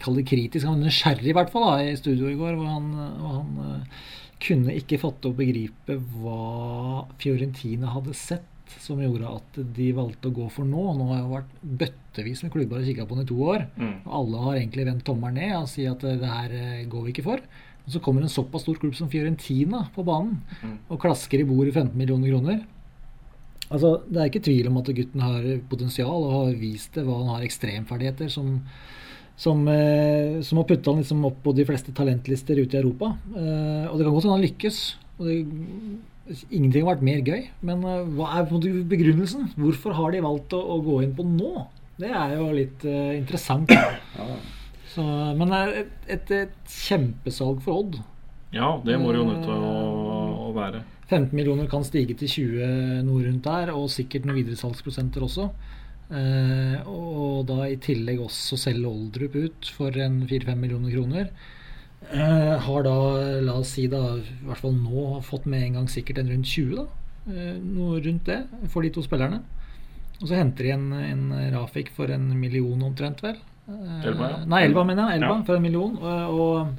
[0.00, 2.56] kall kritisk, han var nysgjerrig i hvert fall da, i studio i går.
[2.56, 2.92] hvor han,
[3.24, 3.94] han
[4.40, 10.36] kunne ikke fatte og begripe hva Fiorentina hadde sett som gjorde at de valgte å
[10.36, 10.84] gå for nå.
[10.98, 13.66] Nå har jo vært bøttevis med klubber og kikka på den i to år.
[14.04, 17.06] Og alle har egentlig vendt tommelen ned og sier at eh, det her eh, går
[17.06, 17.42] vi ikke for.
[17.86, 20.42] Og så kommer en såpass stor klubb som Fiorentina på banen
[20.92, 22.60] og klasker i bordet 15 millioner kroner.
[23.70, 27.20] Altså, Det er ikke tvil om at gutten har potensial og har vist det hva
[27.20, 28.58] han har ekstremferdigheter som,
[29.38, 33.14] som, eh, som har putta han liksom opp på de fleste talentlister ute i Europa.
[33.30, 34.80] Eh, og det kan godt hende han lykkes.
[35.18, 35.36] Og det,
[36.50, 37.42] ingenting har vært mer gøy.
[37.66, 39.50] Men eh, hva er på en måte begrunnelsen?
[39.58, 41.66] Hvorfor har de valgt å, å gå inn på nå?
[42.00, 43.72] Det er jo litt uh, interessant.
[44.90, 45.04] Så,
[45.36, 48.00] men eh, et, et, et kjempesalg for Odd.
[48.54, 49.74] Ja, det må det jo nødt til å,
[50.48, 50.82] å være.
[51.10, 55.48] 15 millioner kan stige til 20 noe rundt der, og sikkert noen videresalgsprosenter også.
[56.10, 61.30] Eh, og da i tillegg også selge Oldrup ut for en 4-5 millioner kroner.
[62.08, 62.94] Eh, har da,
[63.44, 66.48] la oss si da, i hvert fall nå fått med en gang sikkert en rundt
[66.48, 66.86] 20, da.
[67.30, 68.40] Eh, noe rundt det
[68.72, 69.42] for de to spillerne.
[70.20, 73.36] Og så henter de en, en Rafik for en million omtrent, vel.
[73.68, 74.40] Eh, Elva, ja.
[74.48, 75.20] Nei, Elva, mener jeg.
[75.22, 75.42] Elva Ja.
[75.46, 75.94] for en million.
[76.00, 76.74] Og,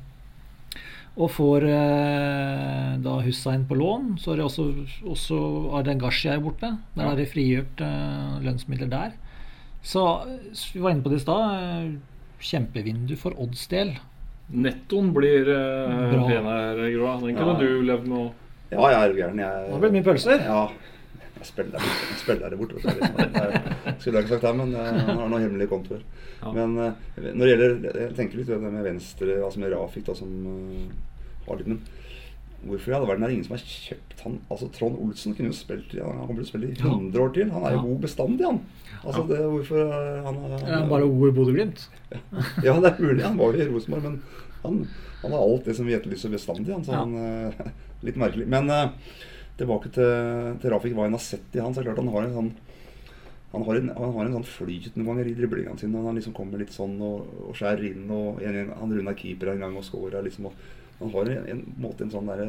[1.16, 4.16] og, får eh, da Hussein på lån.
[4.20, 4.68] Så er det også,
[5.06, 5.40] også
[5.78, 6.74] Arden Gashi er borte.
[6.98, 7.12] Der Ja.
[7.14, 9.12] er det frigjort eh, lønnsmidler der.
[9.82, 10.04] Så
[10.74, 11.98] vi var inne på det i stad.
[12.42, 13.96] Kjempevindu for Odds del.
[14.54, 16.28] Nettoen blir eh, Bra.
[16.28, 17.18] pen her, Groa.
[17.22, 17.60] Den kunne Ja.
[17.60, 18.32] du levd med å
[18.72, 19.40] Ja, jeg er gæren.
[19.40, 20.40] Jeg, Nå blir det mye pølser.
[20.46, 20.70] Ja.
[21.42, 21.80] Jeg spiller der,
[22.12, 22.76] jeg spiller der borte.
[22.78, 26.02] Jeg skulle jeg ikke sagt det, men eh, han har noen hemmelige kontoer.
[26.42, 26.52] Ja.
[26.54, 26.92] Men eh,
[27.34, 30.30] når det gjelder Jeg tenker litt på det med venstre, altså med Rafik, da, som
[30.52, 30.86] eh,
[31.48, 31.82] har litt Men
[32.68, 34.38] hvorfor i all verden er det ingen som har kjøpt han?
[34.54, 37.34] Altså Trond Olsen kunne jo spilt ja, Han kommer til å spille i 100 år
[37.38, 37.50] til.
[37.56, 38.62] Han er jo god bestandig, han.
[39.02, 39.92] Altså det, hvorfor
[40.28, 41.88] han, han, han, er bare ord Bodø-Glimt.
[42.68, 43.24] Ja, det er mulig.
[43.26, 44.20] Han var jo i Rosenborg, men
[44.62, 44.82] han,
[45.24, 46.74] han har alt det som vi etterlyser bestandig.
[46.74, 47.72] Han, så han, eh,
[48.08, 48.46] litt merkelig.
[48.52, 48.92] Men eh,
[49.58, 50.12] tilbake til,
[50.62, 52.54] til Rafik, hva en har sett i han, så er klart han har en sånn
[53.52, 56.00] han har en, han har en sånn flyt noen ganger i driblingene sine.
[56.06, 58.06] Han liksom kommer litt sånn og, og skjærer inn.
[58.08, 60.24] og en, en, Han runder keeper en gang og scorer.
[60.24, 60.56] Liksom, og
[61.02, 62.48] han har en, en måte en sånn derre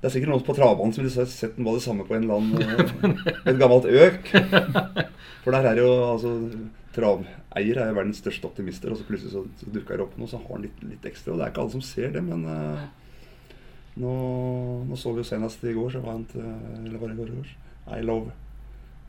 [0.00, 2.30] Det er sikkert noen på travbanen som ville sett den var det samme på en
[2.30, 4.32] annen eh, et gammelt øk.
[5.44, 6.34] For der er jo altså
[6.94, 10.30] Traveier er jo verdens største optimister, og så plutselig så, så dukker det opp noe,
[10.30, 11.32] så har han litt, litt ekstra.
[11.34, 12.84] Og det er ikke alle som ser det, men uh,
[13.98, 14.12] nå,
[14.86, 17.20] nå så vi jo senest i går, så var han til Eller var det i
[17.22, 17.32] går?
[17.32, 17.54] i går?
[17.98, 18.34] I Love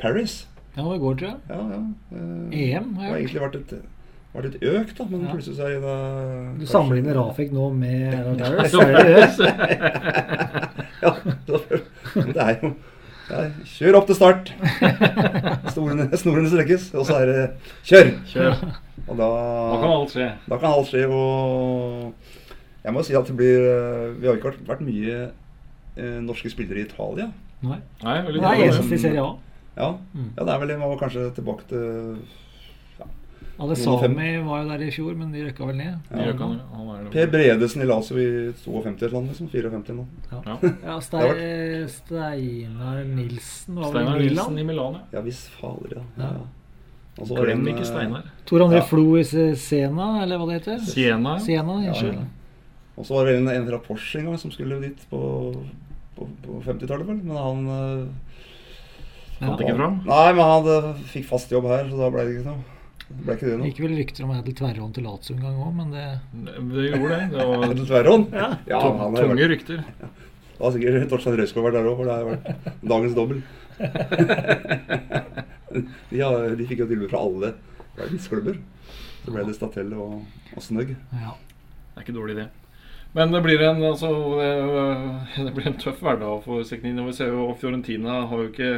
[0.02, 0.40] Paris.
[0.74, 1.38] Ja, det var i går, tror jeg.
[1.52, 1.84] Ja, ja.
[2.10, 3.20] Uh, EM, har har jeg hørt.
[3.20, 3.95] egentlig vært et,
[4.36, 5.32] vært litt økt, da, men Ja.
[5.34, 9.46] plutselig så er det Du sammenligner Rafik nå med er det det?
[11.02, 11.12] Ja,
[12.16, 12.74] men det er jo
[13.26, 14.52] ja, Kjør opp til start!
[15.74, 17.46] Snorene, snorene strekkes, og så er det
[17.90, 18.12] kjør!
[18.30, 18.60] Kjør.
[19.08, 19.30] Og da,
[19.72, 20.28] Da kan alt skje.
[20.50, 21.02] da kan alt skje.
[21.10, 22.14] Og
[22.86, 25.18] jeg må si at det blir eh, Vi har ikke vært, vært mye
[25.98, 27.32] eh, norske spillere i Italia.
[27.66, 27.80] Nei.
[28.06, 29.34] Nei, veldig Det er eneste i Serie A.
[29.76, 30.30] Ja, Mm.
[30.38, 30.78] ja det er vel det.
[30.80, 32.20] Man var kanskje tilbake til
[33.60, 35.94] Alessami var jo der i fjor, men de røkka vel ned.
[36.12, 36.26] Ja.
[36.28, 38.28] Røkka, ikke han, han er Per Bredesen i Lazio i
[38.66, 39.48] 52 et land, liksom.
[39.54, 40.02] 54 nå.
[40.02, 40.08] noe.
[40.32, 40.72] Ja, Ja.
[40.90, 41.22] ja Ste
[41.94, 44.68] Steinar Nilsen var vel Steinar i Nilsen i Milan.
[44.68, 45.20] Milan, ja.
[45.20, 46.04] Ja visst fader, ja.
[46.20, 46.34] Ja.
[47.16, 48.28] Altså, Glem en, ikke eh, Steinar.
[48.46, 48.88] Tor André Ja.
[48.92, 50.84] Flo i Sena, eller hva det heter?
[50.84, 51.38] Siena.
[51.40, 52.14] Siena, Ja, unnskyld.
[52.20, 52.28] ja.
[52.98, 55.20] Og så var det en, en fra Porsche en gang som skulle dit på,
[56.16, 57.24] på, på 50-tallet, vel.
[57.24, 58.06] Men han eh,
[59.40, 59.98] Fant ikke fram.
[60.08, 62.75] Nei, men han hadde, fikk fast jobb her, så da ble det ikke noe.
[63.06, 63.68] Det ble ikke det noe.
[63.70, 66.06] gikk vel rykter om Edel til Tverrhånd til Lazio en gang òg, men det
[66.74, 67.26] Det gjorde det.
[67.36, 68.26] Det var Til Tverrhånd?
[68.34, 68.48] Ja.
[68.72, 69.78] ja tung- tunge vært, rykter.
[70.56, 72.46] Det har sikkert Torstein Røyskov vært der òg, for det har vært
[72.94, 73.40] dagens dobbel.
[76.10, 77.50] de, har, de fikk jo tilbud fra alle
[77.98, 78.60] verdensklubber.
[79.26, 80.22] Så ble det Statell og,
[80.56, 80.94] og Snøgg.
[81.18, 81.34] Ja.
[81.36, 82.48] Det er ikke dårlig, det.
[83.16, 84.10] Men det blir en, altså,
[85.38, 87.06] det, blir en tøff hverdag for Seknini.
[87.08, 88.72] Vi ser jo Fiorentina har jo ikke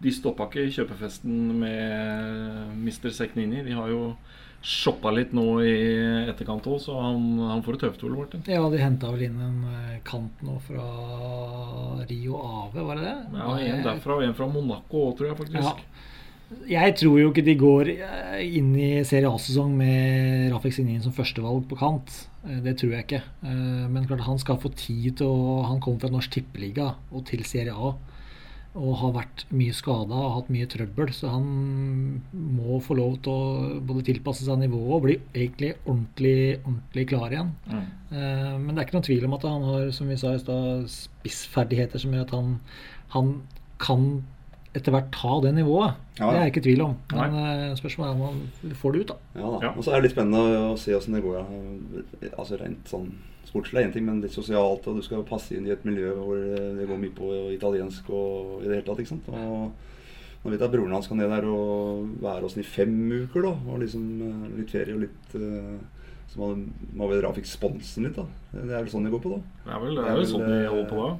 [0.00, 3.10] De stoppa ikke kjøpefesten med Mr.
[3.12, 3.62] Seknini.
[3.66, 4.14] De har jo
[4.64, 5.72] shoppa litt nå i
[6.28, 8.42] etterkant òg, så han, han får det tøft, Ole Martin.
[8.48, 10.84] ja, de henta vel inn en eh, kant nå fra
[12.10, 13.14] Rio Ave, var det det?
[13.40, 15.40] Ja, En derfra og en fra Monaco òg, tror jeg Ja.
[15.40, 15.86] faktisk.
[16.66, 21.12] Jeg tror jo ikke de går eh, inn i Serie A-sesong med Rafik Signin som
[21.14, 22.10] førstevalg på kant.
[22.44, 23.22] Eh, Det tror jeg ikke.
[23.88, 27.44] Men klart han skal få tid til å Han kommer fra Norsk Tippeliga og til
[27.44, 27.94] Serie A.
[28.78, 31.08] Og har vært mye skada og hatt mye trøbbel.
[31.10, 31.46] Så han
[32.32, 37.34] må få lov til å både tilpasse seg nivået og bli egentlig ordentlig, ordentlig klar
[37.34, 37.50] igjen.
[37.66, 37.86] Mm.
[38.14, 40.42] Eh, Men det er ikke noen tvil om at han har som vi sa i
[40.42, 42.52] sted, spissferdigheter som gjør at han,
[43.16, 43.32] han
[43.82, 44.06] kan
[44.70, 45.96] etter hvert ta det nivået.
[46.20, 46.30] Ja, ja.
[46.30, 46.92] Det er jeg ikke i tvil om.
[47.10, 47.74] Men Nei.
[47.74, 49.16] spørsmålet er om han får det ut, da.
[49.40, 49.58] Ja da.
[49.66, 49.72] Ja.
[49.74, 51.40] Og så er det litt spennende å se åssen det går.
[52.36, 53.10] Altså Rent sånn
[53.50, 56.14] sportslig er én ting, men litt sosialt, og du skal passe inn i et miljø
[56.16, 59.02] hvor det det går mye på italiensk og i det hele tatt.
[59.02, 59.30] ikke sant?
[59.34, 59.72] Og
[60.40, 62.94] nå vet jeg at broren hans skal ned der og være hos ham i fem
[63.26, 63.54] uker, da.
[63.68, 65.80] Og liksom eh, litt ferie og litt eh,
[66.30, 66.52] Så må,
[66.94, 68.24] må vel dra fikk sponsen litt, da.
[68.54, 69.40] Det er vel sånn det går på, da.
[69.66, 71.10] Det er vel, det er vel sånn de holder på da.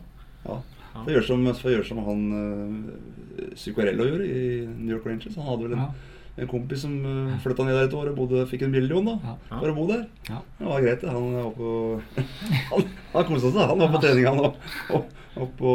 [0.46, 0.60] Ja.
[0.94, 5.36] Får gjøre som, gjøre som han uh, Zuccarello gjorde i New York Rangers.
[5.38, 5.90] Han hadde vel en, Ja.
[6.38, 9.16] En kompis som uh, flytta ned der et år og bodde, fikk en million da,
[9.24, 9.34] Ja.
[9.58, 10.04] for å bo der.
[10.30, 10.38] Ja.
[10.58, 11.10] Det var greit, det.
[11.10, 11.72] Han var på
[12.70, 13.64] Han, han koste seg.
[13.72, 14.54] Han var på trening, han òg.
[15.40, 15.74] Opp på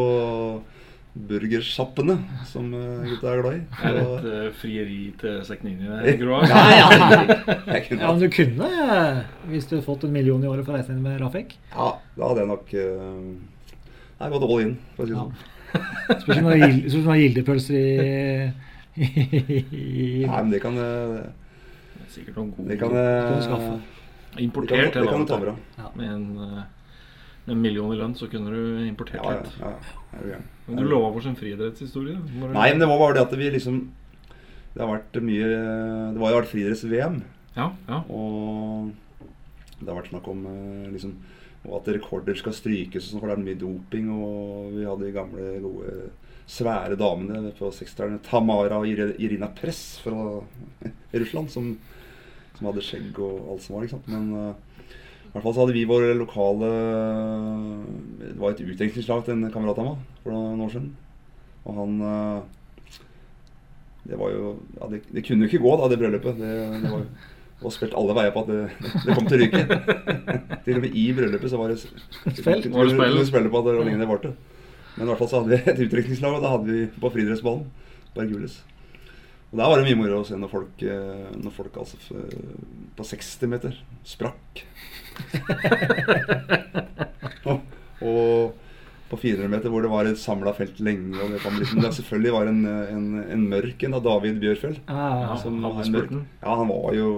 [1.16, 2.18] burgersjappene
[2.50, 3.62] som uh, gutta er glad i.
[3.88, 6.42] Er det et uh, frieri til Seknini der, Groa?
[6.50, 6.88] Ja, ja.
[7.72, 10.80] Ja, men du kunne, eh, hvis du hadde fått en million i året for å
[10.80, 11.56] reise inn med Rafek.
[11.72, 13.36] Ja, da hadde jeg nok uh,
[14.16, 15.24] Nei, gått all in, for å si det Ja.
[15.28, 15.52] sånn.
[16.22, 16.46] Spørs om
[17.04, 18.52] du har gildepølser i
[18.96, 23.80] Nei, men det kan Det er Sikkert noen gode Det kan kan du eh.
[24.36, 24.54] Det
[24.92, 25.54] kan, det kan ta bra.
[25.78, 25.90] Ja.
[25.96, 26.64] Med en, eh,
[27.52, 29.60] en million i lønn så kunne du importert Ja, ja, litt.
[29.62, 30.40] ja, ja.
[30.68, 32.18] Men du lova oss en friidrettshistorie.
[32.42, 33.80] Nei, men det var bare det at vi liksom
[34.74, 35.48] Det har vært mye
[36.12, 37.22] Det var jo vært friidretts-VM,
[37.56, 38.02] Ja, ja.
[38.10, 38.92] og
[39.80, 41.16] det har vært snakk om eh, liksom
[41.66, 44.10] og at rekorder skal strykes, og sånn, for det er mye doping.
[44.14, 45.94] Og vi hadde de gamle, gode,
[46.46, 48.24] svære damene på 60-tallet.
[48.26, 50.42] Tamara og Irina Press fra
[51.16, 51.72] Russland, som,
[52.58, 53.86] som hadde skjegg og alt som var.
[53.86, 54.10] Ikke sant?
[54.12, 54.90] Men uh,
[55.26, 56.68] i hvert fall så hadde vi vår lokale
[58.22, 60.92] Det var et utdrikningslag til en kamerat av meg for noen år siden.
[61.66, 62.92] Og han uh,
[64.06, 66.38] Det var jo ja, det, det kunne jo ikke gå, da, det bryllupet.
[66.44, 67.32] Det, det var jo
[67.64, 68.58] og spilt alle veier på at det,
[69.06, 69.62] det kom til å ryke.
[70.66, 72.66] til og med i bryllupet så var det Spill.
[72.74, 73.48] Var det spill?
[73.50, 74.34] på at det var det varte.
[74.96, 77.68] Men i hvert fall så hadde vi et utdrikningslag, og da hadde vi på friidrettsbanen.
[78.16, 78.56] Bergulis.
[79.52, 81.98] Og der var det mye moro å se når folk, eh, når folk altså
[82.96, 83.74] på 60 meter
[84.08, 84.64] sprakk.
[87.50, 87.58] og,
[88.04, 88.62] og
[89.12, 92.34] på 400 meter hvor det var et samla felt lenge, og det, liksom, det selvfølgelig
[92.34, 94.80] var en, en, en mørk en av David Bjørfjell.
[94.90, 96.14] Ja, ja, Som han mørk.
[96.42, 97.10] Ja, han var jo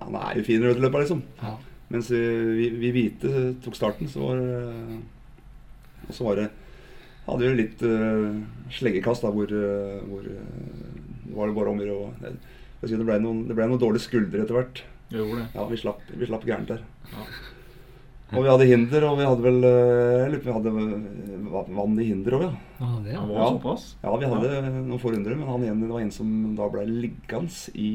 [0.00, 1.22] Han er jo fin rødløper, liksom.
[1.42, 1.54] ja.
[1.92, 3.30] Mens eh, vi, vi hvite
[3.62, 4.56] tok starten, så var det
[6.08, 6.48] Og så var det
[7.26, 8.36] hadde jo litt uh,
[8.72, 10.92] sleggekast da, hvor, uh, hvor uh,
[11.26, 12.30] det var det bare om å gjøre
[12.86, 14.82] jeg Det ble noen, det ble noen dårlige skuldre etter hvert.
[15.10, 16.82] Ja, vi slapp, vi slapp gærent der.
[17.10, 17.24] Ja.
[18.36, 21.98] Og vi hadde hinder, og vi hadde vel Jeg lurer på om vi hadde vann
[22.02, 22.52] i hinder òg, ja.
[22.82, 23.22] ja, det, ja.
[23.22, 23.48] var Ja.
[23.54, 23.84] såpass.
[24.02, 26.84] Ja, vi hadde noen få runder, men han ene, det var en som da ble
[26.90, 27.90] liggende i,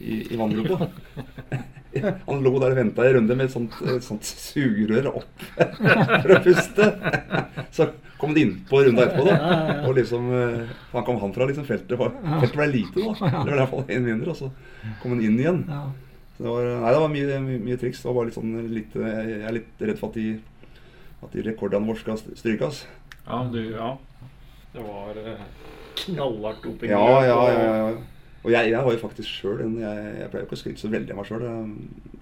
[0.00, 0.88] i, i vanngropa.
[2.28, 6.34] Han lå der og venta i runde med et sånt, et sånt sugerør opp for
[6.34, 6.88] å puste.
[7.76, 7.88] Så
[8.20, 9.58] kom det innpå runda etterpå, da.
[9.88, 13.14] Og liksom eh, Han kom han fra liksom feltet var, Feltet ble lite, da.
[13.20, 14.50] Det var i hvert fall én mindre, og så
[15.02, 15.62] kom han inn igjen.
[16.36, 18.02] Så det var, nei, det var mye, mye, mye triks.
[18.02, 20.32] Det var bare litt sånn litt, Jeg er litt redd for at de,
[21.22, 22.82] at de rekordene våre skal strykes.
[23.24, 23.92] Ja, du, ja.
[24.74, 26.90] Det var knallhardt knallhardt doping.
[26.90, 27.76] Ja, ja, ja.
[27.76, 28.13] ja.
[28.44, 30.82] Og jeg, jeg har jo faktisk sjøl en jeg, jeg pleier jo ikke å skryte
[30.82, 31.44] så veldig av meg sjøl,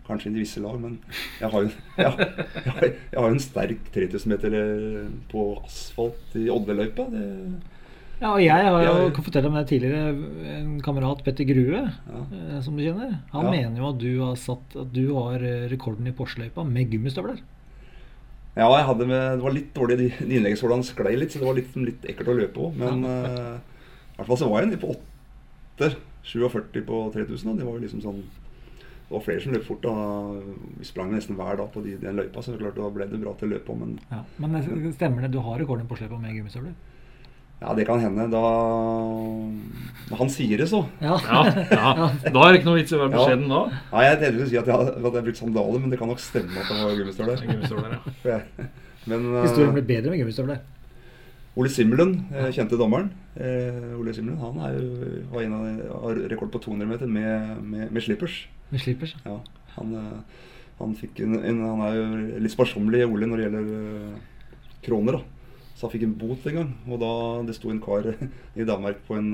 [0.07, 0.93] kanskje i visse lag, men
[1.41, 2.31] jeg har jo jeg,
[2.63, 7.09] jeg, har- en sterk 3000 meter eh, på asfalt i Oddeløypa.
[7.11, 7.27] Det,
[8.23, 10.13] Ja, og jeg har jo Ja, kan fortelle om det tidligere.
[10.55, 12.21] En kamerat, Petter Grue, ja.
[12.23, 13.51] eh, som du kjenner, han Ja.
[13.51, 17.41] mener jo at du har satt At du har eh, rekorden i Porsløypa med gummistøvler.
[18.55, 20.55] ja, jeg hadde med, det var litt dårlig de, de
[20.87, 22.71] sklei litt, så det var litt, litt ekkelt å løpe på.
[22.79, 24.95] Men eh, i hvert fall så var jeg nede på
[25.81, 25.91] 8,
[26.25, 27.51] 47 på 3000.
[27.51, 29.83] Og det var jo liksom sånn Det var flere som løp fort.
[29.83, 29.93] da
[30.79, 33.21] Vi sprang nesten hver dag på de, den løypa, så er klart da ble det
[33.21, 33.77] bra til å løpe på.
[33.77, 34.23] Men Ja.
[34.39, 34.57] Men
[34.95, 36.73] stemmer det, du har rekorden på Porsløypa med gummistøvler?
[37.63, 38.25] ja, det kan hende.
[38.33, 38.41] Da
[40.11, 40.81] Når han sier det, så.
[41.01, 41.15] Ja.
[41.29, 42.09] Ja, ja.
[42.27, 43.61] Da er det ikke noe vits i å være beskjeden da.
[43.93, 46.23] Nei, jeg tenkte å si at jeg hadde, hadde brukt sandaler, men det kan nok
[46.23, 47.37] stemme at det var gummistøvler.
[47.39, 47.99] Er gummistøvler,
[48.33, 48.41] ja.
[49.07, 50.63] Men uh, Historien ble bedre med gummistøvler.
[51.57, 53.11] Ole Simmelund, eh, kjente dommeren.
[53.37, 57.59] Eh, Ole Simmelund han er jo, har en av har rekord på 200 meter med,
[57.63, 58.47] med, med slippers.
[58.71, 59.13] Med slippers.
[59.27, 59.39] Ja,
[59.77, 60.41] han, eh,
[60.79, 62.07] han, en, en, han er jo
[62.41, 64.15] litt sparsommelig, Ole, når det gjelder
[64.87, 65.19] kroner.
[65.19, 65.23] da.
[65.77, 66.73] Så han fikk en bot en gang.
[66.89, 67.13] Og da
[67.49, 68.09] det sto en kar
[68.61, 69.33] i Danmark på en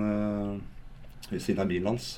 [1.29, 2.17] ved siden av bilen hans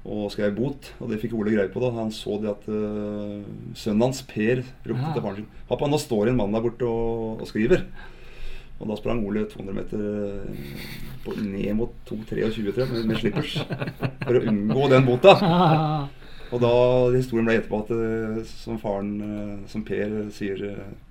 [0.00, 0.86] og skrev bot.
[1.02, 1.80] Og det fikk Ole greie på.
[1.82, 1.90] da.
[1.98, 3.42] Han så det at uh,
[3.76, 5.10] sønnen hans, Per, ropte Ja.
[5.12, 7.82] til faren sin Pappa, nå står en mann der borte og, og skriver.
[8.80, 10.78] Og da sprang Ole 200 meter eh,
[11.24, 13.58] på, ned mot 2,23 tror jeg, med, med slippers.
[14.24, 15.34] For å unngå den bota.
[16.50, 16.70] Og da
[17.14, 20.64] historien ble etterpå at eh, som faren, eh, som Per sier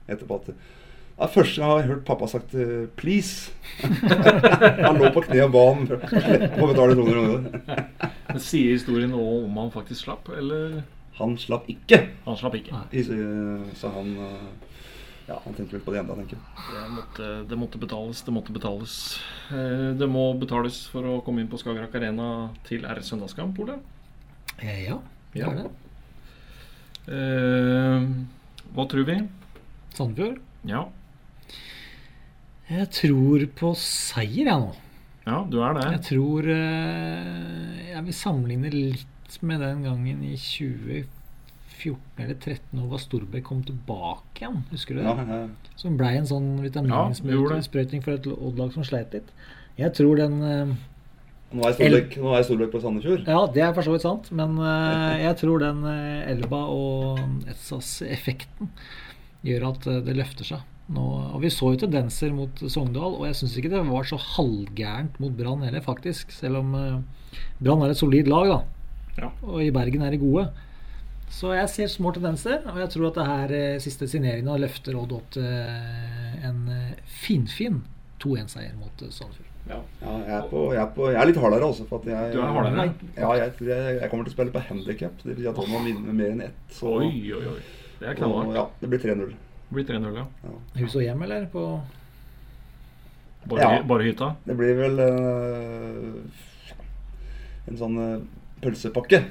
[0.09, 2.53] etterpå at det er første gang jeg har hørt pappa sagt
[2.95, 3.49] 'please'.
[4.87, 7.79] han lå på kne og ba om å betale 200 kroner.
[8.29, 10.79] Men Sier historien noe om han faktisk slapp, eller
[11.19, 11.99] Han slapp ikke.
[12.23, 12.71] han slapp ikke?
[12.95, 13.03] I-
[13.75, 14.13] Så han
[15.29, 16.43] Ja, han tenker vel på det enda, tenker jeg.
[16.73, 18.93] Det måtte, det måtte betales, det måtte betales.
[19.53, 23.77] Eh, Det må betales for å komme inn på Skagerrak Arena til R søndagskamp, Ole.
[24.63, 24.97] eh, ja,
[25.33, 25.51] det Ja.
[25.51, 25.69] er det.
[27.09, 28.07] Eh,
[28.73, 29.19] hva tror vi?
[29.93, 30.39] Sandefjord.
[30.65, 30.87] Ja,
[32.69, 34.75] Jeg tror på seier, jeg nå.
[35.25, 35.85] ja du er det.
[35.95, 41.07] Jeg tror eh, Jeg vil sammenligne litt med den gangen i 2014
[41.79, 44.61] 14 eller 13 år var Storbekk kom tilbake igjen.
[44.73, 45.07] Husker du det?
[45.07, 45.73] Ja, ja.
[45.79, 46.69] Som blei en sånn Ja, det.
[46.69, 49.31] vitamininnsprøytning for et Odd-lag som sleit litt.
[49.79, 50.73] Jeg tror den eh,
[51.55, 51.73] Nå er
[52.45, 53.23] Storbekk, på Sandefjord.
[53.25, 57.23] Ja, det er for så vidt sant, men eh, jeg tror den eh, Elba og
[57.49, 58.69] Etsas-effekten
[59.47, 60.65] gjør at eh, det løfter seg.
[60.89, 61.03] Nå,
[61.35, 65.19] og Vi så jo tendenser mot Sogndal, og jeg syns ikke det var så halvgærent
[65.21, 66.31] mot Brann heller, faktisk.
[66.33, 68.59] Selv om eh, Brann er et solid lag, da.
[69.19, 69.29] Ja.
[69.45, 70.47] Og i Bergen er de gode.
[71.29, 74.95] Så jeg ser små tendenser, og jeg tror at det her eh, siste signeringa løfter
[74.97, 77.83] Odd opp til eh, en eh, finfin
[78.23, 79.45] 2-1-seier mot Sandefjord.
[79.69, 79.77] Ja.
[80.01, 81.85] Ja, jeg, er på, jeg, er på, jeg er litt hardere, altså.
[81.87, 82.87] For at jeg, Du er hardere?
[83.19, 85.21] Ja, jeg, jeg, jeg kommer til å spille på handikap.
[85.21, 86.57] Det vil si at Odd må vinne med mer enn ett.
[86.73, 87.61] Så, Oi, oi, oi.
[87.99, 88.55] Det er knallhardt.
[88.57, 89.29] ja, det blir 3-0.
[89.69, 90.25] Det blir 3-0, ja.
[90.47, 90.55] Ja.
[90.81, 91.45] Hus og hjem, eller?
[91.53, 91.65] På
[93.49, 93.83] Bare, Ja.
[93.87, 94.33] bare hytta?
[94.49, 96.09] Det blir vel eh,
[97.69, 98.17] en sånn eh,
[98.63, 99.21] pølsepakke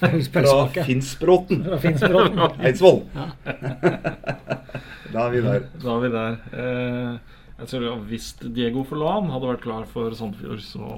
[0.32, 0.84] fra?
[0.86, 1.64] Finnsbråten.
[1.64, 2.40] Fra Finnsbråten.
[2.66, 3.02] Eidsvoll.
[3.14, 3.28] Ja.
[5.12, 5.66] da er vi der.
[5.82, 6.38] Da er vi der.
[6.52, 10.90] Eh, jeg tror Hvis Diego Forlan hadde vært klar for Sandefjord, så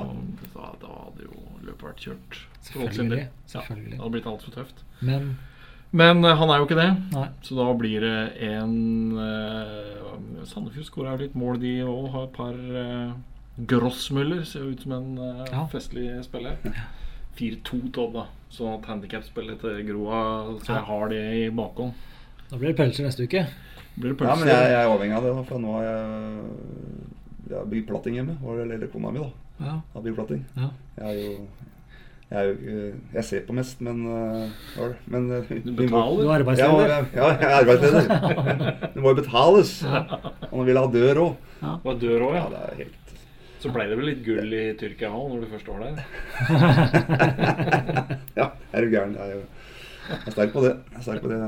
[0.57, 2.41] da, da hadde jo løpet vært kjørt.
[2.41, 2.49] del.
[2.73, 3.23] Selvfølgelig.
[3.55, 4.83] Ja, det hadde blitt altfor tøft.
[5.01, 5.37] Men
[5.91, 6.91] Men eh, han er jo ikke det.
[7.15, 7.29] nei.
[7.47, 8.17] Så da blir det
[8.51, 8.75] en
[9.17, 12.11] eh, Sandefjord skåra litt mål, de òg.
[12.13, 13.15] Har et par uh,
[13.71, 14.43] Grossmüller.
[14.45, 15.65] Ser jo ut som en eh, Ja.
[15.73, 16.59] festlig spiller.
[17.39, 18.25] 4-2 til Odda.
[18.25, 18.27] da.
[18.51, 20.21] Sånn at handikapspillet til Groa
[20.65, 21.93] Så jeg har det i bakhånd.
[22.49, 23.43] Da blir det pølser neste uke.
[23.99, 26.53] Blir det Ja, men jeg, jeg er avhengig av det, for nå har jeg,
[27.51, 28.37] jeg har bygd platting hjemme.
[28.63, 29.31] Eller kona mi, da.
[29.67, 29.75] Ja.
[29.95, 30.45] Har bygd platting.
[30.57, 30.71] ja.
[30.99, 31.49] Jeg er jo
[32.29, 32.81] jeg, er jo,
[33.15, 34.03] jeg ser på mest, men,
[34.77, 34.89] det?
[35.09, 36.19] men øh, Du betaler?
[36.19, 36.89] Du er Ja, arbeidsleder.
[36.89, 38.03] ja, ja, jeg er arbeidsleder.
[38.95, 39.71] Det må jo betales.
[39.85, 41.33] Og nå vil jeg ha dør òg.
[41.87, 42.49] Var dør òg, Ja, ja.
[42.53, 43.08] det er helt
[43.59, 45.95] Så ble det vel litt gull i Tyrkia òg, når du først var der?
[48.39, 49.15] Ja, er du gæren.
[49.19, 49.43] Jeg er
[50.27, 50.75] er sterk på det.
[50.93, 51.39] Jeg er sterk på det.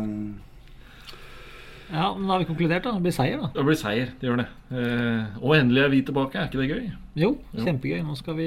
[1.90, 2.92] Ja, men da har vi konkludert, da.
[2.94, 3.48] Det blir seier, da.
[3.54, 4.46] Det blir seier, det gjør det.
[4.70, 6.84] Eh, og endelig er vi tilbake, er ikke det gøy?
[7.18, 8.02] Jo, kjempegøy.
[8.06, 8.46] Nå skal vi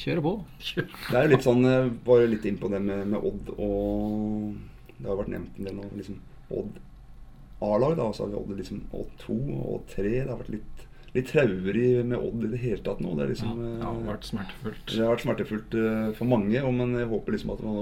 [0.00, 0.32] kjøre på.
[0.78, 1.66] Det er jo litt sånn,
[2.06, 4.54] bare litt inn på det med, med Odd og
[4.98, 5.90] Det har vært nevnt en del nå.
[6.00, 6.16] liksom
[6.48, 6.72] Odd
[7.68, 8.08] A-lag, da.
[8.08, 10.06] Og så har vi Odd liksom Odd 2 og Odd 3.
[10.14, 13.14] Det har vært litt, litt traurig med Odd i det hele tatt nå.
[13.16, 14.84] Det, er liksom, Det har øh, vært smertefullt.
[14.90, 17.78] Det har vært smertefullt øh, for mange, men jeg håper liksom at nå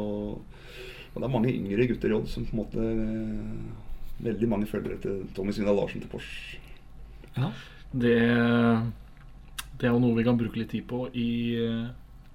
[1.16, 3.84] og Det er mange yngre gutter i Odd som på en måte øh,
[4.26, 6.28] Veldig mange følgere til Tommy Svindal Larsen til Pors.
[7.36, 7.50] Ja.
[7.92, 8.16] Det,
[9.76, 11.28] det er jo noe vi kan bruke litt tid på i
[11.60, 11.82] eh,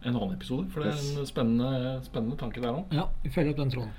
[0.05, 0.67] en annen episode.
[0.69, 2.93] For det er en spennende, spennende tanke der òg.
[2.93, 3.95] ja, vi følger opp den tråden.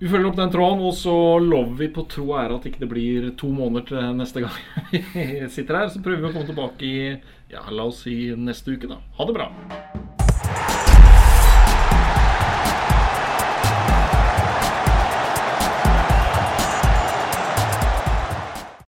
[0.00, 2.82] Vi følger opp den tråden, og så lover vi på tro og ære at ikke
[2.82, 4.58] det blir to måneder til neste gang
[4.90, 5.92] vi sitter her.
[5.92, 6.98] Så prøver vi å komme tilbake i
[7.54, 8.98] ja, la oss si neste uke, da.
[9.18, 9.50] Ha det bra.